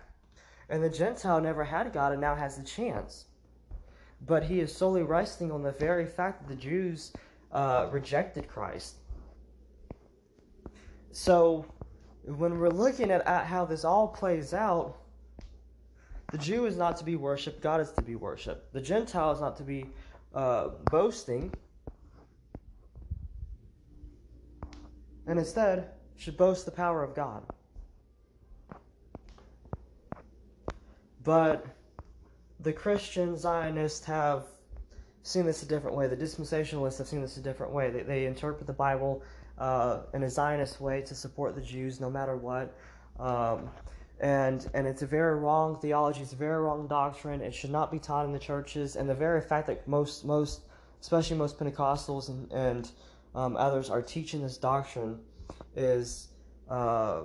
and 0.70 0.84
the 0.84 0.90
Gentile 0.90 1.42
never 1.42 1.64
had 1.64 1.92
God 1.92 2.12
and 2.12 2.22
now 2.22 2.36
has 2.36 2.58
the 2.58 2.64
chance. 2.64 3.26
But 4.26 4.44
he 4.44 4.60
is 4.60 4.76
solely 4.76 5.04
resting 5.04 5.52
on 5.52 5.64
the 5.64 5.72
very 5.72 6.06
fact 6.06 6.42
that 6.42 6.48
the 6.48 6.62
Jews 6.62 7.12
uh, 7.52 7.90
rejected 7.92 8.48
Christ. 8.48 8.96
So, 11.12 11.66
when 12.24 12.58
we're 12.60 12.70
looking 12.70 13.12
at, 13.12 13.26
at 13.28 13.46
how 13.46 13.66
this 13.66 13.84
all 13.84 14.08
plays 14.08 14.54
out, 14.54 14.98
the 16.32 16.38
Jew 16.38 16.66
is 16.66 16.78
not 16.78 16.98
to 16.98 17.04
be 17.04 17.16
worshipped, 17.16 17.62
God 17.62 17.82
is 17.82 17.92
to 17.92 18.02
be 18.02 18.16
worshipped. 18.16 18.74
The 18.74 18.82
Gentile 18.82 19.32
is 19.32 19.42
not 19.42 19.58
to 19.58 19.64
be 19.64 19.86
uh, 20.34 20.70
boasting, 20.92 21.54
and 25.28 25.40
instead 25.40 25.90
should 26.18 26.38
boast 26.38 26.66
the 26.66 26.72
power 26.72 27.04
of 27.04 27.16
God. 27.16 27.44
But 31.24 31.66
the 32.60 32.72
Christian 32.72 33.38
Zionists 33.38 34.06
have 34.06 34.46
seen 35.24 35.46
this 35.46 35.64
a 35.64 35.66
different 35.66 35.98
way. 35.98 36.08
The 36.08 36.16
dispensationalists 36.16 37.00
have 37.00 37.08
seen 37.08 37.22
this 37.22 37.38
a 37.38 37.42
different 37.42 37.74
way. 37.74 37.90
They, 37.90 38.04
they 38.04 38.26
interpret 38.26 38.68
the 38.68 38.74
Bible 38.74 39.24
uh, 39.58 40.02
in 40.14 40.24
a 40.24 40.30
Zionist 40.30 40.80
way 40.80 41.02
to 41.02 41.16
support 41.16 41.56
the 41.56 41.62
Jews 41.62 42.00
no 42.00 42.10
matter 42.10 42.36
what. 42.38 42.76
Um, 43.20 43.70
and 44.20 44.70
and 44.74 44.88
it's 44.88 45.02
a 45.02 45.08
very 45.08 45.36
wrong 45.36 45.76
theology. 45.80 46.22
It's 46.22 46.34
a 46.34 46.38
very 46.38 46.62
wrong 46.62 46.88
doctrine. 46.88 47.42
It 47.42 47.54
should 47.54 47.72
not 47.72 47.92
be 47.92 48.00
taught 48.00 48.26
in 48.26 48.32
the 48.32 48.40
churches. 48.40 48.96
And 48.96 49.10
the 49.10 49.16
very 49.16 49.42
fact 49.42 49.68
that 49.68 49.88
most 49.88 50.26
most, 50.26 50.62
especially 51.02 51.38
most 51.38 51.60
Pentecostals 51.60 52.30
and 52.30 52.52
and 52.52 52.92
um, 53.34 53.58
others 53.58 53.90
are 53.90 54.02
teaching 54.02 54.42
this 54.42 54.58
doctrine 54.58 55.20
is 55.76 56.30
uh, 56.70 57.24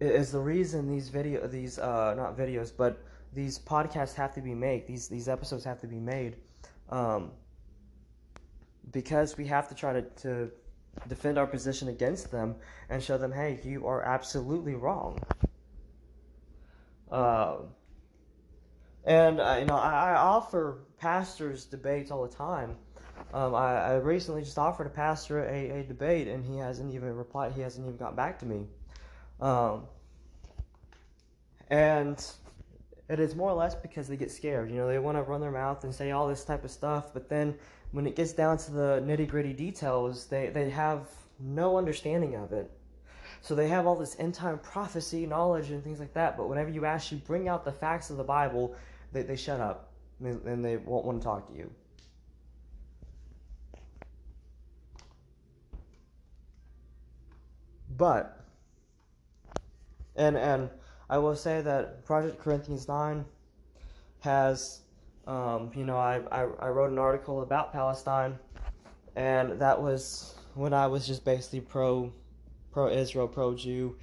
is 0.00 0.32
the 0.32 0.40
reason 0.40 0.88
these 0.88 1.08
video 1.08 1.46
these 1.46 1.78
uh, 1.78 2.14
not 2.14 2.36
videos 2.36 2.72
but 2.76 3.02
these 3.32 3.58
podcasts 3.58 4.14
have 4.14 4.34
to 4.34 4.42
be 4.42 4.54
made. 4.54 4.86
These 4.86 5.08
these 5.08 5.28
episodes 5.28 5.64
have 5.64 5.80
to 5.80 5.86
be 5.86 5.98
made. 5.98 6.36
Um, 6.90 7.30
because 8.90 9.38
we 9.38 9.46
have 9.46 9.68
to 9.68 9.74
try 9.74 9.94
to, 9.94 10.02
to 10.02 10.50
defend 11.08 11.38
our 11.38 11.46
position 11.46 11.88
against 11.88 12.30
them 12.30 12.56
and 12.88 13.02
show 13.02 13.18
them, 13.18 13.32
hey, 13.32 13.60
you 13.64 13.86
are 13.86 14.02
absolutely 14.02 14.74
wrong. 14.74 15.18
Uh, 17.10 17.56
and 19.04 19.40
uh, 19.40 19.56
you 19.58 19.66
know, 19.66 19.76
I, 19.76 20.12
I, 20.12 20.14
offer 20.14 20.84
pastors 20.98 21.66
debates 21.66 22.10
all 22.10 22.26
the 22.26 22.34
time. 22.34 22.76
Um, 23.34 23.54
I, 23.54 23.74
I, 23.74 23.94
recently 23.96 24.42
just 24.42 24.58
offered 24.58 24.86
a 24.86 24.90
pastor 24.90 25.44
a, 25.44 25.80
a, 25.80 25.82
debate, 25.82 26.28
and 26.28 26.44
he 26.44 26.56
hasn't 26.56 26.94
even 26.94 27.14
replied. 27.14 27.52
He 27.52 27.60
hasn't 27.60 27.86
even 27.86 27.98
got 27.98 28.16
back 28.16 28.38
to 28.38 28.46
me. 28.46 28.66
Um, 29.40 29.82
and 31.68 32.24
it 33.08 33.20
is 33.20 33.34
more 33.34 33.50
or 33.50 33.56
less 33.56 33.74
because 33.74 34.08
they 34.08 34.16
get 34.16 34.30
scared. 34.30 34.70
You 34.70 34.76
know, 34.76 34.88
they 34.88 34.98
want 34.98 35.18
to 35.18 35.22
run 35.22 35.40
their 35.40 35.50
mouth 35.50 35.84
and 35.84 35.94
say 35.94 36.12
all 36.12 36.28
this 36.28 36.44
type 36.44 36.64
of 36.64 36.70
stuff, 36.70 37.12
but 37.12 37.28
then 37.28 37.56
when 37.92 38.06
it 38.06 38.16
gets 38.16 38.32
down 38.32 38.56
to 38.56 38.72
the 38.72 39.02
nitty 39.06 39.28
gritty 39.28 39.52
details, 39.52 40.26
they, 40.26 40.48
they 40.48 40.70
have 40.70 41.08
no 41.38 41.76
understanding 41.76 42.34
of 42.34 42.52
it. 42.52 42.70
So 43.42 43.54
they 43.54 43.68
have 43.68 43.86
all 43.86 43.96
this 43.96 44.16
end 44.18 44.34
time 44.34 44.58
prophecy 44.58 45.26
knowledge 45.26 45.70
and 45.70 45.82
things 45.84 46.00
like 46.00 46.14
that, 46.14 46.36
but 46.36 46.48
whenever 46.48 46.70
you 46.70 46.84
actually 46.86 47.18
bring 47.26 47.48
out 47.48 47.64
the 47.64 47.72
facts 47.72 48.10
of 48.10 48.16
the 48.16 48.24
Bible, 48.24 48.74
they, 49.12 49.22
they 49.22 49.36
shut 49.36 49.60
up 49.60 49.92
and 50.20 50.64
they 50.64 50.76
won't 50.76 51.04
want 51.04 51.20
to 51.20 51.24
talk 51.24 51.48
to 51.48 51.54
you. 51.54 51.70
But, 57.96 58.40
and, 60.16 60.36
and 60.36 60.70
I 61.10 61.18
will 61.18 61.36
say 61.36 61.60
that 61.60 62.04
Project 62.06 62.38
Corinthians 62.38 62.88
9 62.88 63.24
has 64.20 64.80
um, 65.26 65.70
you 65.74 65.84
know, 65.84 65.96
I, 65.96 66.20
I, 66.30 66.40
I 66.58 66.68
wrote 66.68 66.90
an 66.90 66.98
article 66.98 67.42
about 67.42 67.72
Palestine, 67.72 68.38
and 69.16 69.60
that 69.60 69.80
was 69.80 70.34
when 70.54 70.72
I 70.72 70.86
was 70.86 71.06
just 71.06 71.24
basically 71.24 71.60
pro 71.60 72.12
pro 72.72 72.88
Israel, 72.88 73.28
pro 73.28 73.54
Jew, 73.54 73.96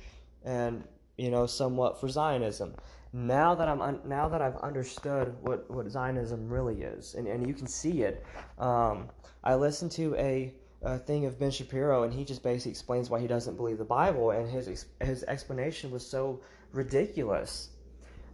and 0.43 0.83
you 1.17 1.29
know, 1.29 1.45
somewhat 1.45 1.99
for 1.99 2.07
Zionism. 2.07 2.73
Now 3.11 3.55
that 3.55 3.67
I'm 3.67 3.81
un- 3.81 4.01
now 4.05 4.29
that 4.29 4.41
I've 4.41 4.55
understood 4.57 5.35
what, 5.41 5.69
what 5.69 5.89
Zionism 5.89 6.47
really 6.47 6.83
is, 6.83 7.15
and, 7.15 7.27
and 7.27 7.45
you 7.45 7.53
can 7.53 7.67
see 7.67 8.03
it, 8.03 8.23
um, 8.57 9.09
I 9.43 9.55
listened 9.55 9.91
to 9.93 10.15
a, 10.15 10.53
a 10.83 10.97
thing 10.97 11.25
of 11.25 11.37
Ben 11.39 11.51
Shapiro, 11.51 12.03
and 12.03 12.13
he 12.13 12.23
just 12.23 12.43
basically 12.43 12.71
explains 12.71 13.09
why 13.09 13.19
he 13.19 13.27
doesn't 13.27 13.57
believe 13.57 13.77
the 13.77 13.83
Bible, 13.83 14.31
and 14.31 14.49
his 14.49 14.85
his 15.01 15.23
explanation 15.23 15.91
was 15.91 16.05
so 16.05 16.39
ridiculous 16.71 17.69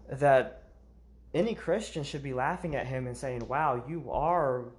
that 0.10 0.65
any 1.36 1.54
Christian 1.54 2.04
should 2.04 2.24
be 2.24 2.34
laughing 2.34 2.76
at 2.76 2.88
him 2.88 3.06
and 3.06 3.16
saying, 3.16 3.48
"Wow, 3.48 3.84
you 3.88 4.10
are 4.10 4.72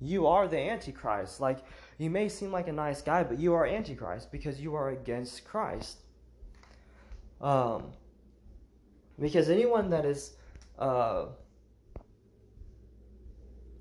you 0.00 0.26
are 0.26 0.48
the 0.48 0.58
antichrist." 0.58 1.40
Like 1.40 1.58
you 1.98 2.10
may 2.10 2.28
seem 2.28 2.50
like 2.50 2.66
a 2.66 2.72
nice 2.72 3.00
guy, 3.00 3.22
but 3.22 3.38
you 3.38 3.54
are 3.54 3.64
antichrist 3.64 4.32
because 4.32 4.60
you 4.60 4.74
are 4.74 4.90
against 4.90 5.44
Christ. 5.44 5.98
Um, 7.40 7.92
because 9.18 9.48
anyone 9.48 9.88
that 9.90 10.04
is 10.04 10.34
uh, 10.78 11.26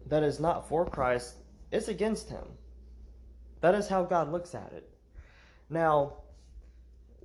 that 0.05 0.21
is 0.21 0.39
not 0.39 0.69
for 0.69 0.86
Christ 0.86 1.36
is 1.71 1.89
against 1.89 2.29
him. 2.29 2.45
That 3.62 3.73
is 3.73 3.88
how 3.88 4.03
God 4.03 4.32
looks 4.32 4.53
at 4.53 4.71
it. 4.71 4.88
Now, 5.69 6.13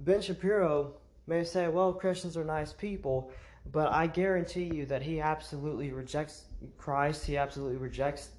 Ben 0.01 0.23
Shapiro 0.23 0.95
may 1.27 1.45
say, 1.45 1.69
well, 1.69 1.93
Christians 1.93 2.37
are 2.37 2.45
nice 2.45 2.73
people, 2.73 3.31
but 3.73 3.91
I 3.93 4.07
guarantee 4.07 4.65
you 4.65 4.87
that 4.87 5.03
he 5.03 5.21
absolutely 5.21 5.93
rejects 5.93 6.45
Christ. 6.77 7.25
He 7.25 7.37
absolutely 7.37 7.79
rejects 7.79 8.31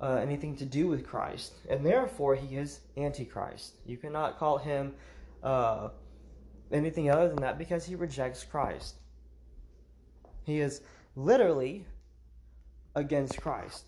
uh, 0.00 0.18
anything 0.20 0.56
to 0.56 0.66
do 0.66 0.86
with 0.88 1.06
Christ. 1.06 1.54
And 1.68 1.84
therefore, 1.84 2.34
he 2.34 2.56
is 2.56 2.80
Antichrist. 2.96 3.74
You 3.86 3.96
cannot 3.96 4.38
call 4.38 4.58
him 4.58 4.94
uh, 5.42 5.88
anything 6.70 7.10
other 7.10 7.28
than 7.28 7.40
that 7.40 7.58
because 7.58 7.86
he 7.86 7.94
rejects 7.94 8.44
Christ. 8.44 8.96
He 10.44 10.60
is 10.60 10.82
literally 11.14 11.86
against 12.94 13.40
Christ. 13.40 13.84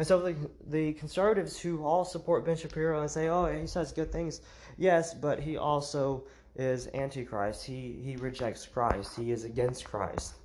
And 0.00 0.06
so 0.06 0.18
the, 0.18 0.34
the 0.68 0.94
conservatives 0.94 1.60
who 1.60 1.84
all 1.84 2.06
support 2.06 2.46
Ben 2.46 2.56
Shapiro 2.56 3.02
and 3.02 3.10
say, 3.10 3.28
oh, 3.28 3.44
he 3.54 3.66
says 3.66 3.92
good 3.92 4.10
things, 4.10 4.40
yes, 4.78 5.12
but 5.12 5.38
he 5.38 5.58
also 5.58 6.24
is 6.56 6.88
antichrist. 6.94 7.66
He, 7.66 8.00
he 8.02 8.16
rejects 8.16 8.64
Christ. 8.64 9.14
He 9.14 9.30
is 9.30 9.44
against 9.44 9.84
Christ. 9.84 10.36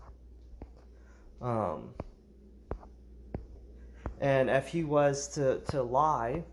Um, 1.42 1.92
and 4.20 4.50
if 4.50 4.68
he 4.68 4.84
was 4.84 5.30
to, 5.36 5.60
to 5.70 5.82
lie 5.82 6.44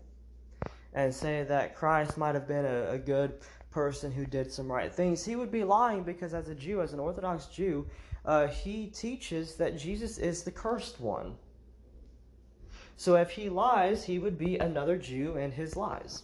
and 0.93 1.13
say 1.13 1.43
that 1.43 1.75
Christ 1.75 2.17
might 2.17 2.35
have 2.35 2.47
been 2.47 2.63
a, 2.63 2.91
a 2.91 2.97
good 2.97 3.33
person 3.69 4.13
who 4.13 4.25
did 4.25 4.49
some 4.49 4.71
right 4.71 4.95
things, 4.95 5.25
he 5.25 5.35
would 5.35 5.51
be 5.51 5.65
lying 5.65 6.03
because 6.03 6.33
as 6.33 6.47
a 6.47 6.55
Jew, 6.55 6.81
as 6.81 6.93
an 6.93 7.01
Orthodox 7.01 7.47
Jew, 7.47 7.85
uh, 8.23 8.47
he 8.47 8.87
teaches 8.87 9.55
that 9.55 9.77
Jesus 9.77 10.19
is 10.19 10.43
the 10.43 10.51
cursed 10.51 11.01
one. 11.01 11.35
So 12.97 13.15
if 13.15 13.31
he 13.31 13.49
lies, 13.49 14.03
he 14.03 14.19
would 14.19 14.37
be 14.37 14.57
another 14.57 14.97
Jew 14.97 15.35
and 15.37 15.51
his 15.51 15.75
lies. 15.75 16.23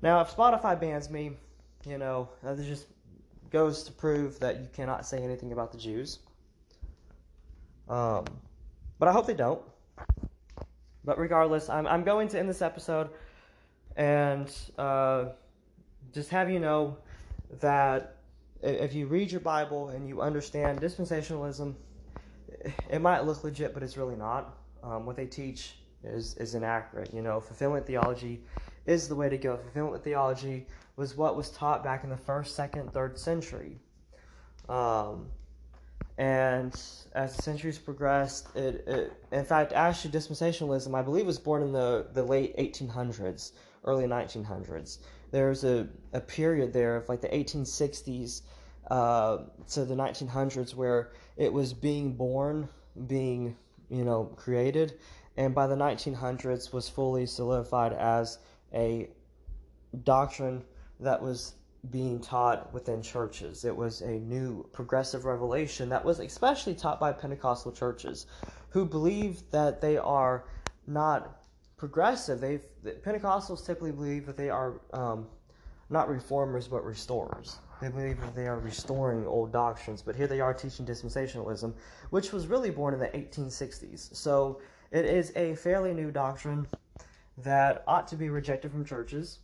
Now, 0.00 0.20
if 0.20 0.34
Spotify 0.34 0.78
bans 0.78 1.10
me, 1.10 1.32
you 1.86 1.98
know, 1.98 2.28
that 2.42 2.58
just 2.58 2.86
goes 3.50 3.84
to 3.84 3.92
prove 3.92 4.38
that 4.40 4.60
you 4.60 4.68
cannot 4.72 5.06
say 5.06 5.22
anything 5.22 5.52
about 5.52 5.72
the 5.72 5.78
Jews. 5.78 6.18
Um, 7.88 8.24
but 8.98 9.08
I 9.08 9.12
hope 9.12 9.26
they 9.26 9.34
don't. 9.34 9.62
But 11.04 11.18
regardless, 11.18 11.68
I'm, 11.68 11.86
I'm 11.86 12.04
going 12.04 12.28
to 12.28 12.38
end 12.38 12.48
this 12.48 12.62
episode 12.62 13.10
and 13.96 14.50
uh, 14.78 15.26
just 16.12 16.30
have 16.30 16.50
you 16.50 16.58
know 16.58 16.96
that 17.60 18.16
if 18.62 18.94
you 18.94 19.06
read 19.06 19.30
your 19.30 19.40
Bible 19.40 19.90
and 19.90 20.08
you 20.08 20.20
understand 20.20 20.80
dispensationalism, 20.80 21.74
it 22.90 23.00
might 23.00 23.24
look 23.24 23.44
legit, 23.44 23.74
but 23.74 23.82
it's 23.82 23.96
really 23.96 24.16
not. 24.16 24.56
Um, 24.82 25.06
what 25.06 25.16
they 25.16 25.26
teach 25.26 25.76
is, 26.02 26.36
is 26.36 26.54
inaccurate. 26.54 27.12
You 27.12 27.22
know, 27.22 27.40
fulfillment 27.40 27.86
theology 27.86 28.42
is 28.86 29.08
the 29.08 29.14
way 29.14 29.28
to 29.28 29.38
go. 29.38 29.56
Fulfillment 29.56 30.04
theology 30.04 30.66
was 30.96 31.16
what 31.16 31.36
was 31.36 31.50
taught 31.50 31.82
back 31.82 32.04
in 32.04 32.10
the 32.10 32.16
first, 32.16 32.54
second, 32.54 32.92
third 32.92 33.18
century. 33.18 33.78
Um, 34.68 35.26
and 36.16 36.72
as 37.14 37.34
the 37.34 37.42
centuries 37.42 37.78
progressed, 37.78 38.54
it, 38.54 38.84
it, 38.86 39.12
in 39.32 39.44
fact, 39.44 39.72
actually, 39.72 40.12
dispensationalism, 40.12 40.94
I 40.94 41.02
believe, 41.02 41.26
was 41.26 41.38
born 41.38 41.62
in 41.62 41.72
the, 41.72 42.06
the 42.12 42.22
late 42.22 42.56
1800s, 42.56 43.52
early 43.84 44.04
1900s. 44.04 44.98
There 45.32 45.48
was 45.48 45.64
a, 45.64 45.88
a 46.12 46.20
period 46.20 46.72
there 46.72 46.94
of 46.96 47.08
like 47.08 47.20
the 47.20 47.28
1860s 47.28 48.42
uh, 48.90 49.38
to 49.70 49.84
the 49.84 49.94
1900s 49.94 50.74
where 50.74 51.12
it 51.36 51.52
was 51.52 51.72
being 51.72 52.14
born, 52.14 52.68
being, 53.06 53.56
you 53.88 54.04
know, 54.04 54.24
created, 54.36 54.98
and 55.36 55.54
by 55.54 55.66
the 55.66 55.76
1900s 55.76 56.72
was 56.72 56.88
fully 56.88 57.26
solidified 57.26 57.92
as 57.92 58.38
a 58.72 59.08
doctrine 60.04 60.62
that 61.00 61.20
was 61.20 61.54
being 61.90 62.20
taught 62.20 62.72
within 62.72 63.02
churches. 63.02 63.64
It 63.64 63.76
was 63.76 64.00
a 64.00 64.12
new 64.20 64.66
progressive 64.72 65.24
revelation 65.24 65.88
that 65.90 66.04
was 66.04 66.18
especially 66.18 66.74
taught 66.74 66.98
by 66.98 67.12
Pentecostal 67.12 67.72
churches 67.72 68.26
who 68.70 68.84
believe 68.84 69.42
that 69.50 69.80
they 69.80 69.96
are 69.98 70.44
not 70.86 71.42
progressive. 71.76 72.40
They 72.40 72.60
Pentecostals 73.02 73.64
typically 73.64 73.92
believe 73.92 74.26
that 74.26 74.36
they 74.36 74.50
are 74.50 74.80
um, 74.92 75.26
not 75.90 76.08
reformers 76.08 76.68
but 76.68 76.84
restorers. 76.84 77.58
They 77.80 77.88
believe 77.88 78.20
that 78.20 78.34
they 78.34 78.46
are 78.46 78.58
restoring 78.58 79.26
old 79.26 79.52
doctrines, 79.52 80.00
but 80.00 80.16
here 80.16 80.26
they 80.26 80.40
are 80.40 80.54
teaching 80.54 80.86
dispensationalism, 80.86 81.74
which 82.10 82.32
was 82.32 82.46
really 82.46 82.70
born 82.70 82.94
in 82.94 83.00
the 83.00 83.08
1860s. 83.08 84.14
So 84.14 84.60
it 84.90 85.04
is 85.04 85.32
a 85.36 85.54
fairly 85.56 85.92
new 85.92 86.10
doctrine 86.10 86.66
that 87.38 87.82
ought 87.86 88.06
to 88.08 88.16
be 88.16 88.28
rejected 88.28 88.70
from 88.70 88.84
churches, 88.84 89.40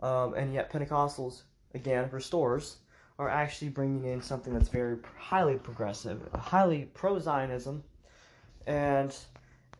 um, 0.00 0.34
and 0.34 0.54
yet 0.54 0.72
Pentecostals 0.72 1.42
again, 1.74 2.08
restores, 2.10 2.76
are 3.18 3.28
actually 3.28 3.68
bringing 3.68 4.04
in 4.04 4.22
something 4.22 4.52
that's 4.54 4.68
very 4.68 4.96
highly 5.18 5.56
progressive, 5.56 6.20
highly 6.34 6.86
pro 6.94 7.18
Zionism, 7.18 7.82
and 8.66 9.14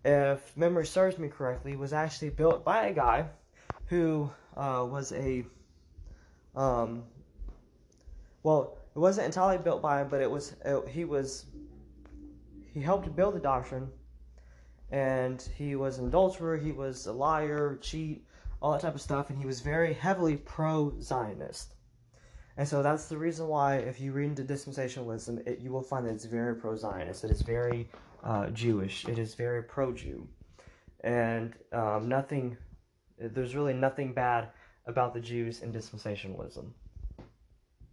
if 0.05 0.57
memory 0.57 0.87
serves 0.87 1.19
me 1.19 1.29
correctly, 1.29 1.77
was 1.77 1.93
actually 1.93 2.31
built 2.31 2.65
by 2.65 2.87
a 2.87 2.93
guy 2.93 3.27
who 3.87 4.31
uh, 4.57 4.87
was 4.89 5.13
a, 5.13 5.45
um, 6.55 7.03
well, 8.43 8.79
it 8.95 8.99
wasn't 8.99 9.27
entirely 9.27 9.59
built 9.59 9.83
by 9.83 10.01
him, 10.01 10.09
but 10.09 10.21
it 10.21 10.31
was 10.31 10.57
it, 10.65 10.89
he 10.89 11.05
was 11.05 11.47
he 12.73 12.81
helped 12.81 13.15
build 13.15 13.35
the 13.35 13.41
doctrine, 13.41 13.89
and 14.91 15.43
he 15.57 15.77
was 15.77 15.99
an 15.99 16.07
adulterer, 16.07 16.57
he 16.57 16.73
was 16.73 17.07
a 17.07 17.13
liar, 17.13 17.79
cheat, 17.81 18.25
all 18.61 18.73
that 18.73 18.81
type 18.81 18.95
of 18.95 19.01
stuff, 19.01 19.31
and 19.31 19.39
he 19.39 19.47
was 19.47 19.61
very 19.61 19.93
heavily 19.93 20.37
pro 20.37 20.95
Zionist. 21.01 21.75
And 22.57 22.69
so 22.69 22.83
that's 22.83 23.07
the 23.07 23.17
reason 23.17 23.49
why, 23.49 23.77
if 23.77 24.01
you 24.01 24.13
read 24.13 24.27
into 24.27 24.45
dispensationalism, 24.45 25.47
it, 25.47 25.61
you 25.61 25.73
will 25.73 25.83
find 25.83 26.07
that 26.07 26.13
it's 26.13 26.25
very 26.25 26.55
pro 26.55 26.77
Zionist, 26.77 27.25
it 27.25 27.31
is 27.31 27.43
very 27.43 27.89
uh, 28.23 28.49
Jewish, 28.51 29.07
it 29.07 29.19
is 29.19 29.35
very 29.35 29.63
pro 29.63 29.93
Jew. 29.93 30.29
And 31.03 31.55
um, 31.73 32.09
nothing, 32.09 32.57
there's 33.19 33.55
really 33.55 33.73
nothing 33.73 34.13
bad 34.13 34.49
about 34.87 35.15
the 35.15 35.21
Jews 35.21 35.63
in 35.63 35.73
dispensationalism. 35.73 36.67